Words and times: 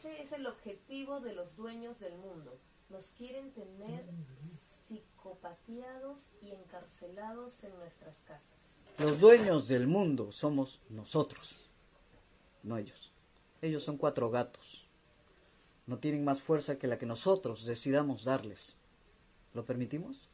Ese 0.00 0.22
es 0.22 0.32
el 0.32 0.46
objetivo 0.46 1.20
de 1.20 1.34
los 1.34 1.56
dueños 1.56 2.00
del 2.00 2.16
mundo. 2.16 2.58
Nos 2.88 3.10
quieren 3.18 3.52
tener 3.52 4.02
psicopatiados 4.38 6.30
y 6.40 6.52
encarcelados 6.52 7.62
en 7.64 7.76
nuestras 7.76 8.22
casas. 8.22 8.80
Los 8.98 9.20
dueños 9.20 9.68
del 9.68 9.86
mundo 9.86 10.32
somos 10.32 10.80
nosotros, 10.88 11.68
no 12.62 12.78
ellos. 12.78 13.12
Ellos 13.60 13.82
son 13.82 13.98
cuatro 13.98 14.30
gatos. 14.30 14.88
No 15.86 15.98
tienen 15.98 16.24
más 16.24 16.40
fuerza 16.40 16.78
que 16.78 16.86
la 16.86 16.96
que 16.96 17.04
nosotros 17.04 17.66
decidamos 17.66 18.24
darles. 18.24 18.78
¿Lo 19.52 19.66
permitimos? 19.66 20.30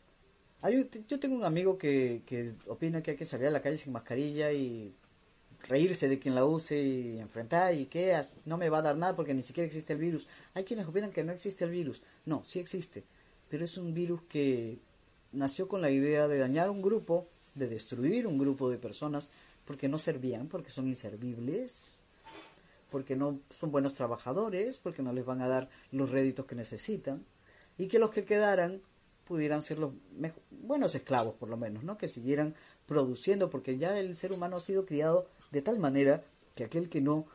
Yo 1.09 1.19
tengo 1.19 1.35
un 1.35 1.45
amigo 1.45 1.77
que 1.77 2.55
opina 2.69 3.03
que 3.03 3.11
hay 3.11 3.17
que 3.17 3.27
salir 3.27 3.49
a 3.49 3.51
la 3.51 3.63
calle 3.63 3.79
sin 3.79 3.93
mascarilla 3.93 4.53
y 4.53 4.95
reírse 5.63 6.09
de 6.09 6.19
quien 6.19 6.35
la 6.35 6.45
use 6.45 6.81
y 6.81 7.19
enfrentar 7.19 7.75
y 7.75 7.87
que 7.87 8.21
no 8.45 8.57
me 8.57 8.69
va 8.69 8.79
a 8.79 8.83
dar 8.83 8.97
nada 8.97 9.17
porque 9.17 9.35
ni 9.35 9.43
siquiera 9.43 9.67
existe 9.67 9.93
el 9.93 9.99
virus. 9.99 10.29
Hay 10.55 10.65
quienes 10.65 10.87
opinan 10.87 11.13
que 11.13 11.25
no 11.25 11.33
existe 11.33 11.65
el 11.65 11.71
virus. 11.71 12.03
No, 12.25 12.45
sí 12.45 12.59
existe, 12.59 13.05
pero 13.49 13.65
es 13.65 13.77
un 13.77 13.95
virus 13.95 14.23
que 14.29 14.79
nació 15.33 15.69
con 15.69 15.83
la 15.83 15.91
idea 15.91 16.29
de 16.29 16.39
dañar 16.39 16.71
un 16.71 16.83
grupo, 16.83 17.29
de 17.55 17.69
destruir 17.69 18.27
un 18.27 18.39
grupo 18.39 18.71
de 18.71 18.79
personas 18.79 19.31
porque 19.65 19.89
no 19.89 19.99
servían, 19.99 20.47
porque 20.49 20.71
son 20.71 20.87
inservibles, 20.87 22.01
porque 22.91 23.17
no 23.17 23.41
son 23.51 23.73
buenos 23.73 23.95
trabajadores, 23.95 24.79
porque 24.79 25.03
no 25.03 25.13
les 25.13 25.25
van 25.25 25.43
a 25.43 25.49
dar 25.49 25.69
los 25.91 26.11
réditos 26.11 26.47
que 26.47 26.55
necesitan 26.55 27.25
y 27.79 27.89
que 27.89 27.99
los 27.99 28.11
que 28.11 28.25
quedaran 28.25 28.81
pudieran 29.27 29.61
ser 29.61 29.79
los 29.79 29.93
buenos 30.51 30.95
esclavos 30.95 31.35
por 31.35 31.49
lo 31.49 31.57
menos, 31.57 31.83
¿no? 31.83 31.99
Que 31.99 32.07
siguieran 32.07 32.55
produciendo 32.87 33.51
porque 33.51 33.77
ya 33.77 33.99
el 33.99 34.15
ser 34.15 34.33
humano 34.33 34.57
ha 34.57 34.61
sido 34.61 34.87
criado 34.87 35.27
de 35.57 35.63
tal 35.63 35.79
manera 35.79 36.23
que 36.55 36.65
aquel 36.65 36.91
que 36.91 37.01
no 37.01 37.27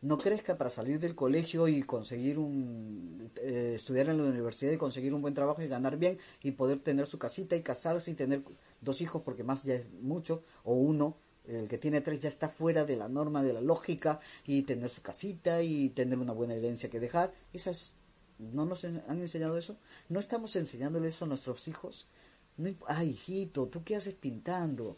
no 0.00 0.18
crezca 0.18 0.58
para 0.58 0.68
salir 0.68 0.98
del 0.98 1.14
colegio 1.14 1.68
y 1.68 1.84
conseguir 1.84 2.36
un 2.36 3.30
eh, 3.36 3.74
estudiar 3.76 4.08
en 4.08 4.18
la 4.18 4.24
universidad 4.24 4.72
y 4.72 4.76
conseguir 4.76 5.14
un 5.14 5.22
buen 5.22 5.32
trabajo 5.32 5.62
y 5.62 5.68
ganar 5.68 5.96
bien 5.96 6.18
y 6.42 6.50
poder 6.50 6.80
tener 6.80 7.06
su 7.06 7.20
casita 7.20 7.54
y 7.54 7.62
casarse 7.62 8.10
y 8.10 8.14
tener 8.14 8.42
dos 8.80 9.00
hijos 9.00 9.22
porque 9.22 9.44
más 9.44 9.62
ya 9.62 9.74
es 9.74 9.84
mucho 10.00 10.42
o 10.64 10.74
uno 10.74 11.16
el 11.46 11.68
que 11.68 11.78
tiene 11.78 12.00
tres 12.00 12.18
ya 12.18 12.28
está 12.28 12.48
fuera 12.48 12.84
de 12.84 12.96
la 12.96 13.08
norma 13.08 13.44
de 13.44 13.52
la 13.52 13.60
lógica 13.60 14.18
y 14.44 14.62
tener 14.62 14.90
su 14.90 15.02
casita 15.02 15.62
y 15.62 15.90
tener 15.90 16.18
una 16.18 16.32
buena 16.32 16.54
herencia 16.54 16.90
que 16.90 16.98
dejar 16.98 17.32
esas 17.52 17.94
no 18.40 18.66
nos 18.66 18.84
han 18.84 19.20
enseñado 19.20 19.56
eso 19.56 19.76
no 20.08 20.18
estamos 20.18 20.56
enseñándole 20.56 21.08
eso 21.08 21.26
a 21.26 21.28
nuestros 21.28 21.68
hijos 21.68 22.08
no, 22.56 22.70
ay 22.88 23.10
hijito 23.10 23.68
tú 23.68 23.84
qué 23.84 23.94
haces 23.94 24.14
pintando 24.14 24.96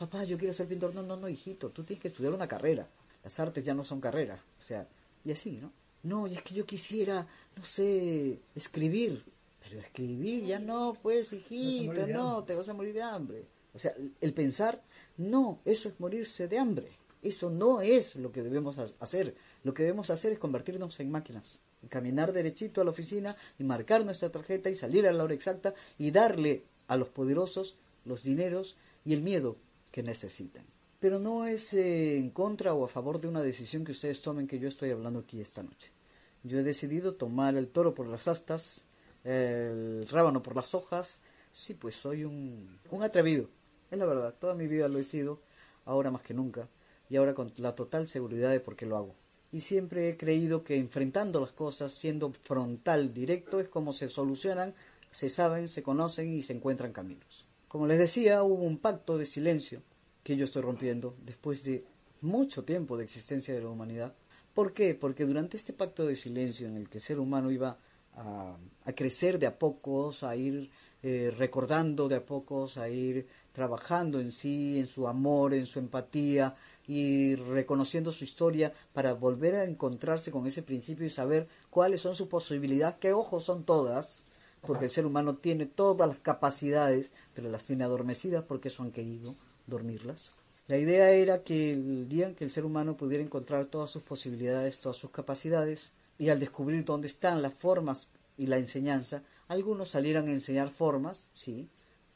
papá, 0.00 0.24
yo 0.24 0.38
quiero 0.38 0.54
ser 0.54 0.66
pintor. 0.66 0.94
No, 0.94 1.02
no, 1.02 1.16
no, 1.16 1.28
hijito, 1.28 1.68
tú 1.68 1.84
tienes 1.84 2.00
que 2.00 2.08
estudiar 2.08 2.32
una 2.32 2.48
carrera. 2.48 2.88
Las 3.22 3.38
artes 3.38 3.62
ya 3.62 3.74
no 3.74 3.84
son 3.84 4.00
carreras. 4.00 4.40
O 4.58 4.62
sea, 4.62 4.88
y 5.26 5.30
así, 5.30 5.58
¿no? 5.60 5.70
No, 6.02 6.26
y 6.26 6.34
es 6.34 6.42
que 6.42 6.54
yo 6.54 6.64
quisiera, 6.64 7.26
no 7.54 7.62
sé, 7.62 8.38
escribir. 8.54 9.22
Pero 9.62 9.78
escribir 9.78 10.44
ya 10.44 10.58
no, 10.58 10.96
pues, 11.02 11.34
hijito, 11.34 12.06
no, 12.06 12.42
te 12.44 12.56
vas 12.56 12.70
a 12.70 12.72
morir 12.72 12.94
de 12.94 13.02
hambre. 13.02 13.44
O 13.74 13.78
sea, 13.78 13.94
el 14.22 14.32
pensar, 14.32 14.82
no, 15.18 15.60
eso 15.66 15.90
es 15.90 16.00
morirse 16.00 16.48
de 16.48 16.58
hambre. 16.58 16.88
Eso 17.22 17.50
no 17.50 17.82
es 17.82 18.16
lo 18.16 18.32
que 18.32 18.42
debemos 18.42 18.78
hacer. 18.78 19.34
Lo 19.64 19.74
que 19.74 19.82
debemos 19.82 20.08
hacer 20.08 20.32
es 20.32 20.38
convertirnos 20.38 20.98
en 21.00 21.10
máquinas. 21.10 21.60
Y 21.82 21.88
caminar 21.88 22.32
derechito 22.32 22.80
a 22.80 22.84
la 22.84 22.90
oficina 22.90 23.36
y 23.58 23.64
marcar 23.64 24.06
nuestra 24.06 24.32
tarjeta 24.32 24.70
y 24.70 24.74
salir 24.74 25.06
a 25.06 25.12
la 25.12 25.24
hora 25.24 25.34
exacta 25.34 25.74
y 25.98 26.10
darle 26.10 26.64
a 26.88 26.96
los 26.96 27.08
poderosos 27.08 27.76
los 28.06 28.22
dineros 28.22 28.76
y 29.04 29.12
el 29.12 29.20
miedo 29.20 29.56
que 29.90 30.02
necesitan. 30.02 30.64
Pero 30.98 31.18
no 31.18 31.46
es 31.46 31.72
eh, 31.72 32.18
en 32.18 32.30
contra 32.30 32.74
o 32.74 32.84
a 32.84 32.88
favor 32.88 33.20
de 33.20 33.28
una 33.28 33.42
decisión 33.42 33.84
que 33.84 33.92
ustedes 33.92 34.20
tomen 34.22 34.46
que 34.46 34.58
yo 34.58 34.68
estoy 34.68 34.90
hablando 34.90 35.20
aquí 35.20 35.40
esta 35.40 35.62
noche. 35.62 35.90
Yo 36.42 36.58
he 36.58 36.62
decidido 36.62 37.14
tomar 37.14 37.56
el 37.56 37.68
toro 37.68 37.94
por 37.94 38.06
las 38.06 38.28
astas, 38.28 38.84
el 39.24 40.06
rábano 40.10 40.42
por 40.42 40.56
las 40.56 40.74
hojas. 40.74 41.22
Sí, 41.52 41.74
pues 41.74 41.96
soy 41.96 42.24
un, 42.24 42.78
un 42.90 43.02
atrevido. 43.02 43.48
Es 43.90 43.98
la 43.98 44.06
verdad, 44.06 44.34
toda 44.38 44.54
mi 44.54 44.66
vida 44.68 44.88
lo 44.88 44.98
he 44.98 45.04
sido, 45.04 45.40
ahora 45.84 46.10
más 46.10 46.22
que 46.22 46.34
nunca, 46.34 46.68
y 47.08 47.16
ahora 47.16 47.34
con 47.34 47.52
la 47.56 47.74
total 47.74 48.06
seguridad 48.06 48.50
de 48.50 48.60
por 48.60 48.76
qué 48.76 48.86
lo 48.86 48.96
hago. 48.96 49.14
Y 49.52 49.62
siempre 49.62 50.08
he 50.08 50.16
creído 50.16 50.62
que 50.62 50.76
enfrentando 50.76 51.40
las 51.40 51.50
cosas, 51.50 51.92
siendo 51.92 52.32
frontal, 52.32 53.12
directo, 53.12 53.58
es 53.58 53.68
como 53.68 53.92
se 53.92 54.08
solucionan, 54.08 54.74
se 55.10 55.28
saben, 55.28 55.68
se 55.68 55.82
conocen 55.82 56.32
y 56.32 56.42
se 56.42 56.52
encuentran 56.52 56.92
caminos. 56.92 57.46
Como 57.70 57.86
les 57.86 58.00
decía, 58.00 58.42
hubo 58.42 58.64
un 58.64 58.78
pacto 58.78 59.16
de 59.16 59.24
silencio 59.24 59.80
que 60.24 60.36
yo 60.36 60.44
estoy 60.44 60.62
rompiendo 60.62 61.14
después 61.24 61.62
de 61.62 61.84
mucho 62.20 62.64
tiempo 62.64 62.96
de 62.96 63.04
existencia 63.04 63.54
de 63.54 63.60
la 63.60 63.68
humanidad. 63.68 64.12
¿Por 64.54 64.72
qué? 64.72 64.96
Porque 64.96 65.24
durante 65.24 65.56
este 65.56 65.72
pacto 65.72 66.04
de 66.04 66.16
silencio 66.16 66.66
en 66.66 66.76
el 66.76 66.88
que 66.88 66.98
el 66.98 67.04
ser 67.04 67.20
humano 67.20 67.48
iba 67.52 67.78
a, 68.16 68.56
crecer 68.96 69.38
de 69.38 69.46
a 69.46 69.56
pocos, 69.56 70.24
a 70.24 70.34
ir 70.34 70.68
eh, 71.04 71.32
recordando 71.38 72.08
de 72.08 72.16
a 72.16 72.26
pocos, 72.26 72.76
a 72.76 72.88
ir 72.88 73.28
trabajando 73.52 74.18
en 74.18 74.32
sí, 74.32 74.80
en 74.80 74.88
su 74.88 75.06
amor, 75.06 75.54
en 75.54 75.66
su 75.66 75.78
empatía 75.78 76.56
y 76.88 77.36
reconociendo 77.36 78.10
su 78.10 78.24
historia 78.24 78.72
para 78.92 79.12
volver 79.12 79.54
a 79.54 79.62
encontrarse 79.62 80.32
con 80.32 80.44
ese 80.44 80.64
principio 80.64 81.06
y 81.06 81.10
saber 81.10 81.46
cuáles 81.70 82.00
son 82.00 82.16
sus 82.16 82.26
posibilidades, 82.26 82.96
que 82.96 83.12
ojos 83.12 83.44
son 83.44 83.62
todas, 83.62 84.26
porque 84.66 84.86
el 84.86 84.90
ser 84.90 85.06
humano 85.06 85.36
tiene 85.36 85.66
todas 85.66 86.08
las 86.08 86.18
capacidades, 86.18 87.12
pero 87.34 87.50
las 87.50 87.64
tiene 87.64 87.84
adormecidas 87.84 88.44
porque 88.44 88.68
eso 88.68 88.82
han 88.82 88.92
querido 88.92 89.34
dormirlas. 89.66 90.32
La 90.66 90.76
idea 90.76 91.10
era 91.10 91.42
que 91.42 91.72
el 91.72 92.08
día 92.08 92.28
en 92.28 92.34
que 92.34 92.44
el 92.44 92.50
ser 92.50 92.64
humano 92.64 92.96
pudiera 92.96 93.24
encontrar 93.24 93.66
todas 93.66 93.90
sus 93.90 94.02
posibilidades, 94.02 94.80
todas 94.80 94.96
sus 94.96 95.10
capacidades, 95.10 95.92
y 96.18 96.28
al 96.28 96.38
descubrir 96.38 96.84
dónde 96.84 97.06
están 97.06 97.42
las 97.42 97.54
formas 97.54 98.10
y 98.36 98.46
la 98.46 98.58
enseñanza, 98.58 99.22
algunos 99.48 99.88
salieran 99.88 100.28
a 100.28 100.32
enseñar 100.32 100.70
formas, 100.70 101.30
sí, 101.34 101.68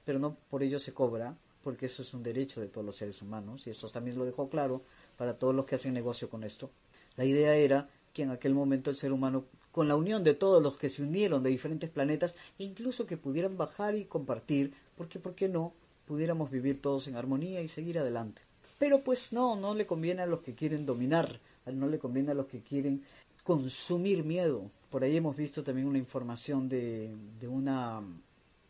pero 0.05 0.19
no 0.19 0.37
por 0.51 0.63
ello 0.63 0.79
se 0.79 0.95
cobra, 0.95 1.35
porque 1.65 1.87
eso 1.87 2.03
es 2.03 2.15
un 2.15 2.23
derecho 2.23 2.61
de 2.61 2.69
todos 2.69 2.87
los 2.87 2.97
seres 2.97 3.23
humanos, 3.23 3.67
y 3.67 3.71
eso 3.71 3.89
también 3.89 4.19
lo 4.19 4.25
dejó 4.25 4.49
claro 4.49 4.83
para 5.17 5.39
todos 5.39 5.55
los 5.55 5.65
que 5.65 5.75
hacen 5.77 5.95
negocio 5.95 6.29
con 6.29 6.45
esto. 6.45 6.71
La 7.17 7.25
idea 7.25 7.57
era 7.57 7.89
que 8.13 8.23
en 8.23 8.31
aquel 8.31 8.55
momento 8.55 8.91
el 8.91 8.97
ser 8.97 9.13
humano 9.13 9.47
con 9.75 9.89
la 9.89 9.97
unión 9.97 10.23
de 10.23 10.35
todos 10.35 10.63
los 10.63 10.77
que 10.77 10.89
se 10.89 11.03
unieron 11.03 11.43
de 11.43 11.51
diferentes 11.51 11.91
planetas, 11.91 12.37
e 12.61 12.63
incluso 12.63 13.09
que 13.09 13.17
pudieran 13.17 13.57
bajar 13.57 13.97
y 13.97 14.05
compartir, 14.05 14.73
porque, 14.97 15.19
¿por 15.19 15.35
qué 15.35 15.49
no? 15.49 15.73
Pudiéramos 16.07 16.49
vivir 16.49 16.81
todos 16.81 17.09
en 17.09 17.17
armonía 17.17 17.61
y 17.61 17.67
seguir 17.67 17.99
adelante. 17.99 18.41
Pero 18.79 19.01
pues 19.01 19.33
no, 19.33 19.57
no 19.57 19.75
le 19.75 19.85
conviene 19.85 20.23
a 20.23 20.27
los 20.27 20.43
que 20.43 20.55
quieren 20.55 20.87
dominar, 20.87 21.41
no 21.67 21.89
le 21.89 21.99
conviene 21.99 22.31
a 22.31 22.35
los 22.35 22.47
que 22.47 22.61
quieren 22.61 23.03
consumir 23.43 24.23
miedo. 24.23 24.71
Por 24.91 25.03
ahí 25.03 25.17
hemos 25.17 25.37
visto 25.37 25.65
también 25.65 25.89
una 25.89 25.99
información 25.99 26.69
de, 26.69 27.13
de 27.41 27.49
una 27.49 28.01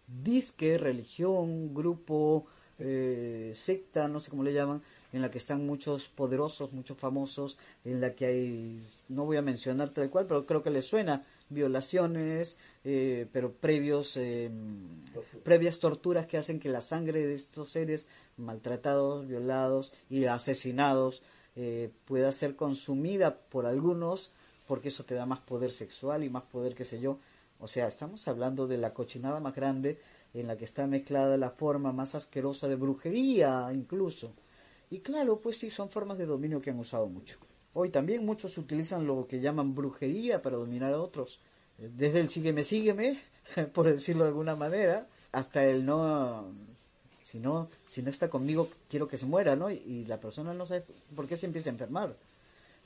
disque, 0.06 0.78
religión, 0.78 1.74
grupo, 1.74 2.46
eh, 2.78 3.52
secta, 3.54 4.08
no 4.08 4.20
sé 4.20 4.30
cómo 4.30 4.42
le 4.42 4.52
llaman, 4.52 4.82
en 5.12 5.22
la 5.22 5.30
que 5.30 5.38
están 5.38 5.64
muchos 5.64 6.08
poderosos, 6.08 6.72
muchos 6.72 6.98
famosos, 6.98 7.58
en 7.84 8.00
la 8.00 8.14
que 8.14 8.26
hay, 8.26 8.86
no 9.08 9.24
voy 9.24 9.36
a 9.36 9.42
mencionar 9.42 9.90
tal 9.90 10.10
cual, 10.10 10.26
pero 10.26 10.44
creo 10.44 10.62
que 10.62 10.70
les 10.70 10.86
suena, 10.86 11.24
violaciones, 11.48 12.58
eh, 12.84 13.26
pero 13.32 13.52
previos, 13.52 14.16
eh, 14.16 14.50
previas 15.42 15.78
torturas 15.78 16.26
que 16.26 16.36
hacen 16.36 16.58
que 16.58 16.68
la 16.68 16.80
sangre 16.80 17.26
de 17.26 17.34
estos 17.34 17.70
seres 17.70 18.08
maltratados, 18.36 19.28
violados 19.28 19.92
y 20.10 20.24
asesinados 20.24 21.22
eh, 21.56 21.90
pueda 22.06 22.32
ser 22.32 22.56
consumida 22.56 23.36
por 23.36 23.66
algunos, 23.66 24.32
porque 24.66 24.88
eso 24.88 25.04
te 25.04 25.14
da 25.14 25.26
más 25.26 25.40
poder 25.40 25.70
sexual 25.70 26.24
y 26.24 26.30
más 26.30 26.42
poder, 26.44 26.74
qué 26.74 26.84
sé 26.84 27.00
yo. 27.00 27.18
O 27.60 27.68
sea, 27.68 27.86
estamos 27.86 28.26
hablando 28.26 28.66
de 28.66 28.78
la 28.78 28.92
cochinada 28.92 29.38
más 29.40 29.54
grande 29.54 29.98
en 30.34 30.48
la 30.48 30.56
que 30.56 30.64
está 30.64 30.86
mezclada 30.86 31.36
la 31.36 31.50
forma 31.50 31.92
más 31.92 32.14
asquerosa 32.14 32.68
de 32.68 32.74
brujería 32.74 33.70
incluso. 33.72 34.32
Y 34.90 34.98
claro, 34.98 35.40
pues 35.40 35.58
sí, 35.58 35.70
son 35.70 35.88
formas 35.88 36.18
de 36.18 36.26
dominio 36.26 36.60
que 36.60 36.70
han 36.70 36.78
usado 36.78 37.06
mucho. 37.06 37.38
Hoy 37.72 37.90
también 37.90 38.24
muchos 38.24 38.58
utilizan 38.58 39.06
lo 39.06 39.26
que 39.26 39.40
llaman 39.40 39.74
brujería 39.74 40.42
para 40.42 40.56
dominar 40.56 40.92
a 40.92 41.00
otros. 41.00 41.40
Desde 41.78 42.20
el 42.20 42.28
sígueme, 42.28 42.62
sígueme, 42.62 43.18
por 43.72 43.86
decirlo 43.86 44.24
de 44.24 44.30
alguna 44.30 44.54
manera, 44.54 45.08
hasta 45.32 45.64
el 45.64 45.84
no, 45.84 46.52
si 47.22 47.40
no, 47.40 47.68
si 47.86 48.02
no 48.02 48.10
está 48.10 48.28
conmigo, 48.28 48.68
quiero 48.88 49.08
que 49.08 49.16
se 49.16 49.26
muera, 49.26 49.56
¿no? 49.56 49.70
Y, 49.70 50.04
la 50.06 50.20
persona 50.20 50.54
no 50.54 50.66
sabe 50.66 50.84
por 51.16 51.26
qué 51.26 51.36
se 51.36 51.46
empieza 51.46 51.70
a 51.70 51.72
enfermar. 51.72 52.16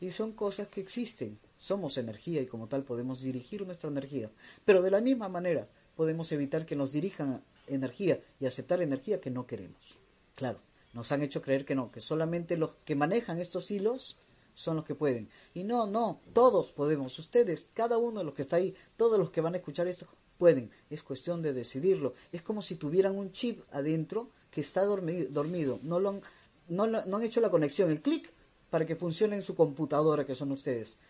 Y 0.00 0.11
son 0.11 0.33
cosas 0.33 0.69
que 0.69 0.81
existen. 0.81 1.39
Somos 1.59 1.99
energía 1.99 2.41
y 2.41 2.47
como 2.47 2.69
tal 2.69 2.85
podemos 2.85 3.21
dirigir 3.21 3.67
nuestra 3.67 3.91
energía. 3.91 4.31
Pero 4.65 4.81
de 4.81 4.91
la 4.91 5.00
misma 5.00 5.29
manera 5.29 5.67
podemos 5.99 6.31
evitar 6.31 6.65
que 6.65 6.77
nos 6.77 6.93
dirijan 6.93 7.43
energía 7.67 8.21
y 8.39 8.47
aceptar 8.47 8.81
energía 8.81 9.21
que 9.21 9.33
no 9.33 9.49
queremos. 9.49 9.99
Claro, 10.37 10.61
nos 10.93 11.11
han 11.11 11.25
hecho 11.25 11.43
creer 11.43 11.65
que 11.65 11.75
no, 11.75 11.91
que 11.91 12.00
solamente 12.00 12.56
los 12.56 12.77
que 12.85 12.95
manejan 12.95 13.41
estos 13.41 13.69
hilos 13.73 14.17
son 14.55 14.77
los 14.77 14.85
que 14.85 14.95
pueden. 14.95 15.29
Y 15.55 15.65
no, 15.65 15.89
no, 15.89 16.21
todos 16.33 16.71
podemos. 16.71 17.19
Ustedes, 17.19 17.67
cada 17.75 17.99
uno 17.99 18.21
de 18.21 18.27
los 18.27 18.35
que 18.35 18.43
está 18.43 18.55
ahí, 18.55 18.77
todos 18.97 19.19
los 19.19 19.31
que 19.31 19.41
van 19.41 19.55
a 19.55 19.56
escuchar 19.56 19.89
esto, 19.89 20.06
pueden. 20.39 20.71
Es 20.89 21.03
cuestión 21.03 21.43
de 21.43 21.53
decidirlo. 21.53 22.15
Es 22.31 22.43
como 22.43 22.62
si 22.62 22.77
tuvieran 22.77 23.19
un 23.19 23.33
chip 23.33 23.62
adentro 23.73 24.31
que 24.53 24.61
está 24.61 24.85
dormido. 24.85 25.81
No, 25.83 25.99
lo 25.99 26.11
han, 26.11 26.21
no, 26.69 26.87
no 26.87 27.17
han 27.17 27.23
hecho 27.25 27.41
la 27.41 27.50
conexión, 27.50 27.91
el 27.91 28.03
clic, 28.03 28.31
para 28.71 28.87
que 28.87 28.95
funcione 28.95 29.35
en 29.35 29.43
su 29.43 29.56
computadora, 29.56 30.25
que 30.25 30.37
son 30.37 30.53
ustedes. 30.53 31.00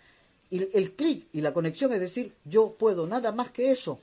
Y 0.49 0.75
el 0.75 0.93
clic 0.93 1.29
y 1.35 1.43
la 1.43 1.53
conexión 1.53 1.93
es 1.93 2.01
decir, 2.01 2.35
yo 2.47 2.73
puedo, 2.79 3.07
nada 3.07 3.33
más 3.33 3.51
que 3.51 3.71
eso. 3.71 4.01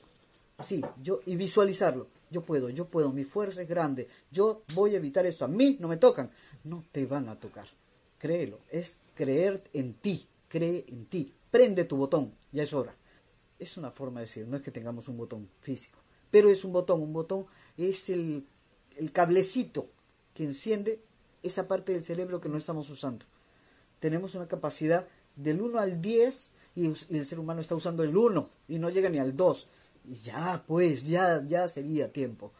Así, 0.58 0.82
yo, 1.02 1.20
y 1.26 1.36
visualizarlo. 1.36 2.08
Yo 2.30 2.42
puedo, 2.42 2.70
yo 2.70 2.88
puedo, 2.88 3.12
mi 3.12 3.24
fuerza 3.24 3.62
es 3.62 3.68
grande. 3.68 4.08
Yo 4.30 4.62
voy 4.74 4.94
a 4.94 4.98
evitar 4.98 5.26
eso. 5.26 5.44
A 5.44 5.48
mí 5.48 5.76
no 5.80 5.88
me 5.88 5.96
tocan. 5.96 6.30
No 6.64 6.84
te 6.90 7.06
van 7.06 7.28
a 7.28 7.38
tocar. 7.38 7.66
Créelo. 8.18 8.60
Es 8.70 8.96
creer 9.14 9.62
en 9.72 9.94
ti. 9.94 10.26
Cree 10.48 10.84
en 10.88 11.06
ti. 11.06 11.32
Prende 11.50 11.84
tu 11.84 11.96
botón. 11.96 12.34
Ya 12.52 12.62
es 12.62 12.72
hora. 12.72 12.94
Es 13.58 13.76
una 13.76 13.90
forma 13.90 14.20
de 14.20 14.26
decir, 14.26 14.46
no 14.48 14.56
es 14.56 14.62
que 14.62 14.70
tengamos 14.70 15.08
un 15.08 15.16
botón 15.16 15.48
físico. 15.60 15.98
Pero 16.30 16.48
es 16.48 16.64
un 16.64 16.72
botón. 16.72 17.00
Un 17.00 17.12
botón 17.12 17.46
es 17.76 18.08
el, 18.10 18.46
el 18.96 19.12
cablecito 19.12 19.88
que 20.34 20.44
enciende 20.44 21.00
esa 21.42 21.68
parte 21.68 21.92
del 21.92 22.02
cerebro 22.02 22.40
que 22.40 22.48
no 22.48 22.58
estamos 22.58 22.90
usando. 22.90 23.24
Tenemos 24.00 24.34
una 24.34 24.48
capacidad 24.48 25.06
del 25.36 25.60
1 25.60 25.78
al 25.78 26.00
10 26.00 26.52
y 26.74 26.86
el 26.86 27.26
ser 27.26 27.38
humano 27.38 27.60
está 27.60 27.74
usando 27.74 28.02
el 28.02 28.16
1 28.16 28.50
y 28.68 28.78
no 28.78 28.90
llega 28.90 29.08
ni 29.08 29.18
al 29.18 29.34
2 29.34 29.68
ya, 30.24 30.64
pues, 30.66 31.06
ya, 31.06 31.42
ya 31.46 31.68
sería 31.68 32.12
tiempo. 32.12 32.52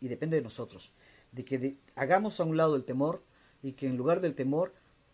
Y 0.00 0.08
depende 0.08 0.36
de 0.36 0.42
nosotros, 0.42 0.92
de 1.32 1.44
que 1.44 1.76
hagamos 1.94 2.40
a 2.40 2.44
un 2.44 2.56
lado 2.56 2.76
el 2.76 2.84
temor 2.84 3.22
y 3.62 3.72
que 3.72 3.86
en 3.86 3.96
lugar 3.96 4.20
del 4.20 4.34
temor 4.34 4.72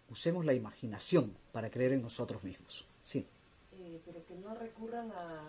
usemos 0.09 0.45
la 0.45 0.55
imaginación 0.55 1.37
para 1.53 1.71
creer 1.71 1.93
en 1.93 2.03
nosotros 2.03 2.43
mismos. 2.43 2.87
Sí. 3.05 3.27
Eh, 3.79 4.01
pero 4.05 4.25
que 4.27 4.35
no 4.35 4.55
recurran 4.55 5.11
a 5.13 5.49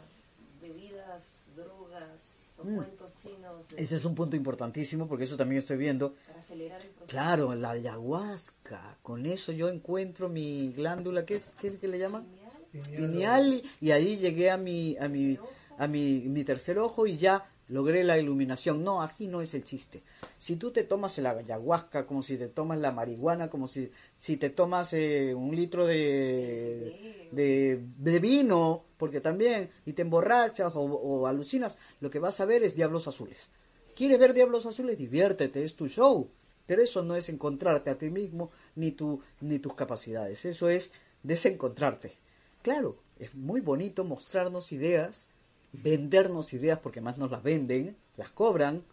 bebidas, 0.62 1.46
drogas 1.56 2.54
o 2.60 2.64
mm. 2.64 2.76
cuentos 2.76 3.16
chinos. 3.16 3.66
Ese 3.76 3.96
es 3.96 4.06
un 4.06 4.14
punto 4.14 4.36
importantísimo 4.36 5.08
porque 5.08 5.24
eso 5.24 5.36
también 5.36 5.60
estoy 5.60 5.78
viendo. 5.78 6.14
Para 6.28 6.40
acelerar 6.40 6.82
el 6.82 6.90
proceso. 6.90 7.12
Claro, 7.12 7.56
la 7.56 7.72
ayahuasca. 7.72 8.98
Con 9.02 9.26
eso 9.26 9.52
yo 9.52 9.70
encuentro 9.70 10.30
mi 10.30 10.72
glándula, 10.72 11.26
¿qué 11.26 11.36
es, 11.36 11.52
qué, 11.60 11.76
que 11.78 11.88
le 11.88 11.98
llaman? 11.98 12.26
Pineal. 12.72 13.62
y 13.82 13.92
ahí 13.92 14.16
llegué 14.16 14.50
a 14.50 14.58
mi, 14.58 14.96
a 14.98 15.10
mi, 15.10 15.38
a 15.82 15.88
mi, 15.88 16.20
mi 16.28 16.44
tercer 16.44 16.78
ojo 16.78 17.08
y 17.08 17.18
ya 17.18 17.50
logré 17.68 18.04
la 18.04 18.20
iluminación. 18.20 18.84
No, 18.84 19.02
así 19.02 19.28
no 19.28 19.42
es 19.42 19.56
el 19.56 19.64
chiste. 19.64 20.04
Si 20.38 20.56
tú 20.56 20.70
te 20.70 20.84
tomas 20.84 21.18
la 21.18 21.32
ayahuasca, 21.32 22.06
como 22.06 22.22
si 22.22 22.38
te 22.38 22.50
tomas 22.50 22.78
la 22.78 22.92
marihuana, 22.92 23.50
como 23.50 23.66
si, 23.66 23.92
si 24.20 24.38
te 24.38 24.52
tomas 24.52 24.94
eh, 24.94 25.34
un 25.34 25.56
litro 25.56 25.88
de, 25.88 27.30
de, 27.32 28.20
vino, 28.20 28.84
porque 28.98 29.22
también, 29.22 29.72
y 29.88 29.94
te 29.94 30.04
emborrachas 30.04 30.72
o, 30.76 31.26
alucinas, 31.26 31.80
lo 32.00 32.12
que 32.12 32.20
vas 32.20 32.40
a 32.42 32.46
ver 32.46 32.62
es 32.62 32.76
diablos 32.76 33.08
azules. 33.08 33.50
¿Quieres 33.96 34.20
ver 34.20 34.36
diablos 34.36 34.68
azules? 34.68 35.00
Diviértete, 35.00 35.64
es 35.64 35.76
tu 35.76 35.88
show. 35.88 36.30
Pero 36.68 36.84
eso 36.84 37.02
no 37.02 37.16
es 37.16 37.28
encontrarte 37.28 37.90
a 37.90 37.98
ti 37.98 38.12
mismo 38.12 38.52
ni, 38.76 38.92
tu, 38.92 39.20
ni 39.42 39.58
tus 39.58 39.74
capacidades. 39.74 40.46
Eso 40.46 40.70
es 40.70 40.94
desencontrarte. 41.24 42.14
Claro, 42.62 42.98
es 43.18 43.34
muy 43.34 43.62
bonito 43.62 44.04
mostrarnos 44.04 44.72
ideas 44.72 45.32
vendernos 45.74 46.54
ideas 46.54 46.80
porque 46.80 47.02
más 47.02 47.18
nos 47.18 47.32
las 47.32 47.44
venden, 47.44 47.96
las 48.18 48.30
cobran 48.30 48.84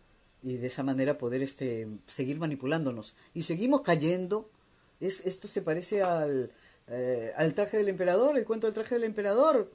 y 0.43 0.57
de 0.57 0.67
esa 0.69 0.83
manera 0.83 1.19
poder 1.19 1.43
este, 1.43 1.89
seguir 2.07 2.39
manipulándonos. 2.39 3.17
Y 3.35 3.43
seguimos 3.43 3.83
cayendo. 3.83 4.51
Es, 5.01 5.21
esto 5.25 5.49
se 5.49 5.63
parece 5.63 6.03
al, 6.03 6.53
eh, 6.89 7.33
al 7.37 7.55
traje 7.55 7.77
del 7.77 7.89
emperador, 7.89 8.37
el 8.37 8.45
cuento 8.45 8.67
del 8.67 8.75
traje 8.75 8.95
del 8.95 9.05
emperador. 9.05 9.73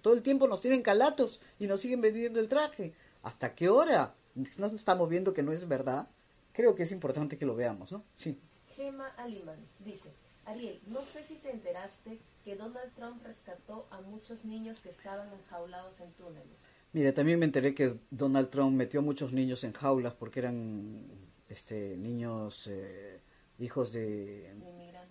todo 0.00 0.14
el 0.14 0.22
tiempo 0.22 0.48
nos 0.48 0.60
tienen 0.60 0.82
calatos 0.82 1.40
y 1.58 1.66
nos 1.66 1.80
siguen 1.80 2.00
vendiendo 2.00 2.40
el 2.40 2.48
traje. 2.48 2.94
¿Hasta 3.22 3.54
qué 3.54 3.68
hora? 3.68 4.14
¿No 4.34 4.66
estamos 4.66 5.08
viendo 5.08 5.32
que 5.32 5.42
no 5.42 5.52
es 5.52 5.68
verdad? 5.68 6.08
Creo 6.52 6.74
que 6.74 6.84
es 6.84 6.92
importante 6.92 7.38
que 7.38 7.46
lo 7.46 7.54
veamos, 7.54 7.92
¿no? 7.92 8.04
Sí. 8.14 8.38
Gema 8.74 9.08
Aliman 9.16 9.58
dice, 9.78 10.12
Ariel, 10.46 10.80
no 10.86 11.00
sé 11.02 11.22
si 11.22 11.36
te 11.36 11.50
enteraste 11.50 12.18
que 12.44 12.56
Donald 12.56 12.92
Trump 12.94 13.22
rescató 13.24 13.88
a 13.90 14.00
muchos 14.02 14.44
niños 14.44 14.80
que 14.80 14.90
estaban 14.90 15.32
enjaulados 15.32 16.00
en 16.00 16.12
túneles. 16.12 16.60
Mira, 16.92 17.12
también 17.12 17.38
me 17.38 17.46
enteré 17.46 17.74
que 17.74 17.98
Donald 18.10 18.50
Trump 18.50 18.76
metió 18.76 19.00
a 19.00 19.02
muchos 19.02 19.32
niños 19.32 19.64
en 19.64 19.72
jaulas 19.72 20.14
porque 20.14 20.40
eran 20.40 21.06
este, 21.48 21.96
niños 21.96 22.68
eh, 22.70 23.20
hijos 23.58 23.92
de, 23.92 24.52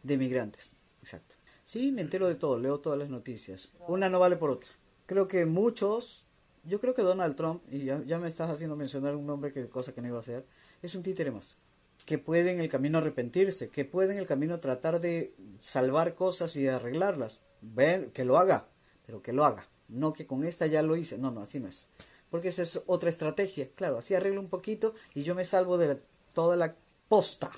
de 0.04 0.14
inmigrantes. 0.14 0.76
Exacto. 1.02 1.36
Sí, 1.66 1.92
me 1.92 2.02
entero 2.02 2.28
de 2.28 2.36
todo, 2.36 2.58
leo 2.60 2.80
todas 2.80 3.00
las 3.00 3.10
noticias. 3.10 3.74
Una 3.88 4.10
no 4.10 4.20
vale 4.20 4.38
por 4.38 4.52
otra. 4.52 4.70
Creo 5.06 5.28
que 5.28 5.46
muchos, 5.46 6.28
yo 6.64 6.80
creo 6.80 6.94
que 6.94 7.02
Donald 7.02 7.36
Trump, 7.36 7.64
y 7.70 7.86
ya, 7.86 8.02
ya 8.04 8.20
me 8.20 8.28
estás 8.28 8.50
haciendo 8.50 8.76
mencionar 8.76 9.16
un 9.16 9.26
nombre 9.26 9.52
que 9.52 9.68
cosa 9.68 9.94
que 9.94 10.02
no 10.02 10.08
iba 10.08 10.18
a 10.18 10.22
hacer, 10.22 10.46
es 10.82 10.96
un 10.96 11.04
títere 11.04 11.32
más 11.32 11.58
que 12.06 12.18
puede 12.18 12.51
en 12.51 12.60
el 12.60 12.69
camino 12.69 12.98
arrepentirse, 12.98 13.69
que 13.69 13.86
puede 13.86 14.13
en 14.13 14.19
el 14.19 14.28
camino 14.28 14.60
tratar 14.60 15.00
de 15.00 15.34
salvar 15.62 16.16
cosas 16.16 16.56
y 16.56 16.63
de 16.63 16.72
arreglarlas. 16.72 17.42
Ven, 17.62 18.12
que 18.12 18.25
lo 18.25 18.38
haga, 18.38 18.68
pero 19.06 19.22
que 19.22 19.34
lo 19.34 19.45
haga. 19.45 19.68
No 19.88 20.13
que 20.13 20.28
con 20.28 20.44
esta 20.44 20.68
ya 20.68 20.81
lo 20.81 20.95
hice. 20.95 21.18
No, 21.18 21.31
no, 21.31 21.42
así 21.42 21.60
no 21.60 21.68
es. 21.68 21.90
Porque 22.30 22.50
esa 22.50 22.63
es 22.63 22.81
otra 22.88 23.10
estrategia. 23.10 23.69
Claro, 23.75 23.98
así 23.98 24.16
arreglo 24.16 24.42
un 24.42 24.50
poquito 24.50 24.95
y 25.13 25.24
yo 25.24 25.36
me 25.36 25.45
salvo 25.45 25.78
de 25.78 26.00
toda 26.34 26.56
la 26.56 26.75
posta. 27.07 27.51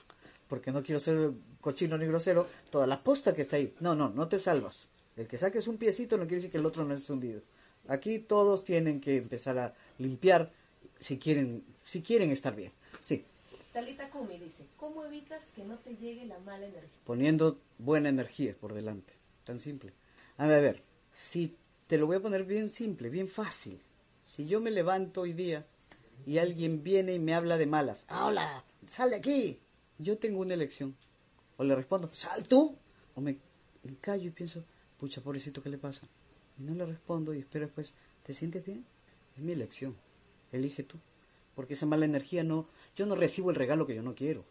Porque 0.47 0.71
no 0.71 0.83
quiero 0.83 0.99
ser 0.99 1.31
cochino 1.61 1.97
ni 1.97 2.05
grosero. 2.05 2.47
Toda 2.69 2.85
la 2.85 3.03
posta 3.03 3.33
que 3.33 3.41
está 3.41 3.55
ahí. 3.55 3.73
No, 3.79 3.95
no, 3.95 4.09
no 4.09 4.27
te 4.27 4.37
salvas. 4.37 4.89
El 5.15 5.27
que 5.27 5.37
saques 5.37 5.67
un 5.67 5.77
piecito 5.77 6.17
no 6.17 6.23
quiere 6.23 6.35
decir 6.35 6.51
que 6.51 6.57
el 6.57 6.65
otro 6.65 6.83
no 6.83 6.93
es 6.93 7.09
hundido. 7.09 7.41
Aquí 7.87 8.19
todos 8.19 8.63
tienen 8.63 8.99
que 8.99 9.17
empezar 9.17 9.57
a 9.57 9.73
limpiar 9.97 10.51
si 10.99 11.17
quieren, 11.17 11.63
si 11.83 12.01
quieren 12.01 12.31
estar 12.31 12.55
bien. 12.55 12.71
Sí. 12.99 13.25
Talita 13.75 14.09
Kumi 14.09 14.37
dice, 14.37 14.65
¿cómo 14.77 15.03
evitas 15.03 15.51
que 15.53 15.65
no 15.65 15.75
te 15.77 15.97
llegue 15.97 16.25
la 16.25 16.39
mala 16.39 16.65
energía? 16.65 17.01
Poniendo 17.03 17.59
buena 17.77 18.07
energía 18.07 18.55
por 18.57 18.73
delante. 18.73 19.15
Tan 19.43 19.59
simple. 19.59 19.91
A 20.37 20.47
ver, 20.47 20.59
a 20.59 20.61
ver, 20.61 20.83
si 21.11 21.57
te 21.87 21.97
lo 21.97 22.07
voy 22.07 22.15
a 22.15 22.21
poner 22.21 22.45
bien 22.45 22.69
simple, 22.69 23.09
bien 23.09 23.27
fácil. 23.27 23.81
Si 24.25 24.47
yo 24.47 24.61
me 24.61 24.71
levanto 24.71 25.19
hoy 25.19 25.33
día 25.33 25.65
y 26.25 26.37
alguien 26.37 26.83
viene 26.83 27.15
y 27.15 27.19
me 27.19 27.35
habla 27.35 27.57
de 27.57 27.65
malas, 27.65 28.07
¡Hola! 28.09 28.63
¡Sal 28.87 29.09
de 29.09 29.17
aquí! 29.17 29.59
Yo 29.97 30.17
tengo 30.19 30.39
una 30.39 30.53
elección. 30.53 30.95
O 31.57 31.65
le 31.65 31.75
respondo, 31.75 32.09
¡Sal 32.13 32.47
tú! 32.47 32.77
O 33.13 33.19
me, 33.19 33.37
me 33.83 33.97
callo 33.97 34.29
y 34.29 34.31
pienso, 34.31 34.63
pucha, 34.97 35.19
pobrecito, 35.19 35.61
¿qué 35.61 35.67
le 35.67 35.77
pasa? 35.77 36.07
Y 36.57 36.63
no 36.63 36.75
le 36.75 36.85
respondo 36.85 37.33
y 37.33 37.39
espero 37.39 37.65
después, 37.65 37.93
¿te 38.23 38.33
sientes 38.33 38.63
bien? 38.63 38.85
Es 39.35 39.43
mi 39.43 39.51
elección. 39.51 39.97
Elige 40.53 40.83
tú 40.83 40.97
porque 41.55 41.73
esa 41.73 41.85
mala 41.85 42.05
energía 42.05 42.43
no, 42.43 42.67
yo 42.95 43.05
no 43.05 43.15
recibo 43.15 43.49
el 43.49 43.55
regalo 43.55 43.87
que 43.87 43.95
yo 43.95 44.03
no 44.03 44.15
quiero. 44.15 44.45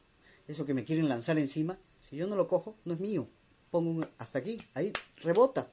Eso 0.48 0.66
que 0.66 0.74
me 0.74 0.84
quieren 0.84 1.08
lanzar 1.08 1.38
encima, 1.38 1.78
si 2.00 2.16
yo 2.16 2.26
no 2.26 2.36
lo 2.36 2.48
cojo, 2.48 2.76
no 2.84 2.94
es 2.94 3.00
mío. 3.00 3.28
Pongo 3.70 4.04
hasta 4.18 4.38
aquí, 4.38 4.56
ahí, 4.74 4.92
rebota. 5.16 5.70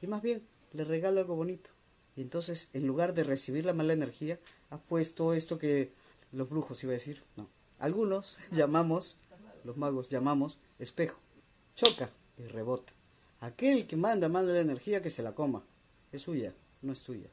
Y 0.00 0.06
más 0.06 0.22
bien, 0.22 0.42
le 0.72 0.84
regalo 0.84 1.20
algo 1.20 1.36
bonito. 1.36 1.70
Y 2.16 2.22
entonces, 2.22 2.68
en 2.72 2.86
lugar 2.86 3.14
de 3.14 3.24
recibir 3.24 3.64
la 3.64 3.74
mala 3.74 3.92
energía, 3.92 4.40
ha 4.70 4.78
puesto 4.78 5.34
esto 5.34 5.58
que 5.58 5.92
los 6.32 6.48
brujos 6.48 6.82
iba 6.82 6.92
a 6.92 6.94
decir, 6.94 7.22
no. 7.36 7.48
Algunos 7.78 8.38
llamamos, 8.50 9.18
los 9.64 9.76
magos 9.76 10.08
llamamos 10.08 10.58
espejo. 10.78 11.18
Choca 11.74 12.10
y 12.36 12.42
rebota. 12.42 12.92
Aquel 13.40 13.86
que 13.86 13.96
manda, 13.96 14.28
manda 14.28 14.52
la 14.52 14.60
energía 14.60 15.00
que 15.00 15.10
se 15.10 15.22
la 15.22 15.34
coma. 15.34 15.62
Es 16.10 16.22
suya, 16.22 16.54
no 16.82 16.92
es 16.92 17.02
tuya. 17.04 17.28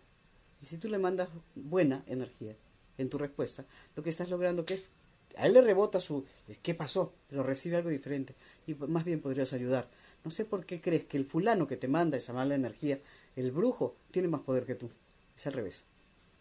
Y 0.61 0.67
si 0.67 0.77
tú 0.77 0.87
le 0.87 0.99
mandas 0.99 1.29
buena 1.55 2.03
energía, 2.07 2.55
en 2.97 3.09
tu 3.09 3.17
respuesta, 3.17 3.65
lo 3.95 4.03
que 4.03 4.09
estás 4.09 4.29
logrando 4.29 4.65
que 4.65 4.75
es, 4.75 4.91
a 5.37 5.47
él 5.47 5.53
le 5.53 5.61
rebota 5.61 5.99
su, 5.99 6.25
¿qué 6.61 6.73
pasó? 6.73 7.13
Pero 7.27 7.43
recibe 7.43 7.77
algo 7.77 7.89
diferente 7.89 8.35
y 8.67 8.73
más 8.75 9.03
bien 9.03 9.21
podrías 9.21 9.53
ayudar. 9.53 9.89
No 10.23 10.31
sé 10.31 10.45
por 10.45 10.65
qué 10.65 10.81
crees 10.81 11.05
que 11.05 11.17
el 11.17 11.25
fulano 11.25 11.67
que 11.67 11.77
te 11.77 11.87
manda 11.87 12.17
esa 12.17 12.33
mala 12.33 12.55
energía, 12.55 12.99
el 13.35 13.51
brujo, 13.51 13.95
tiene 14.11 14.27
más 14.27 14.41
poder 14.41 14.65
que 14.65 14.75
tú. 14.75 14.89
Es 15.37 15.45
al 15.45 15.53
revés. 15.53 15.85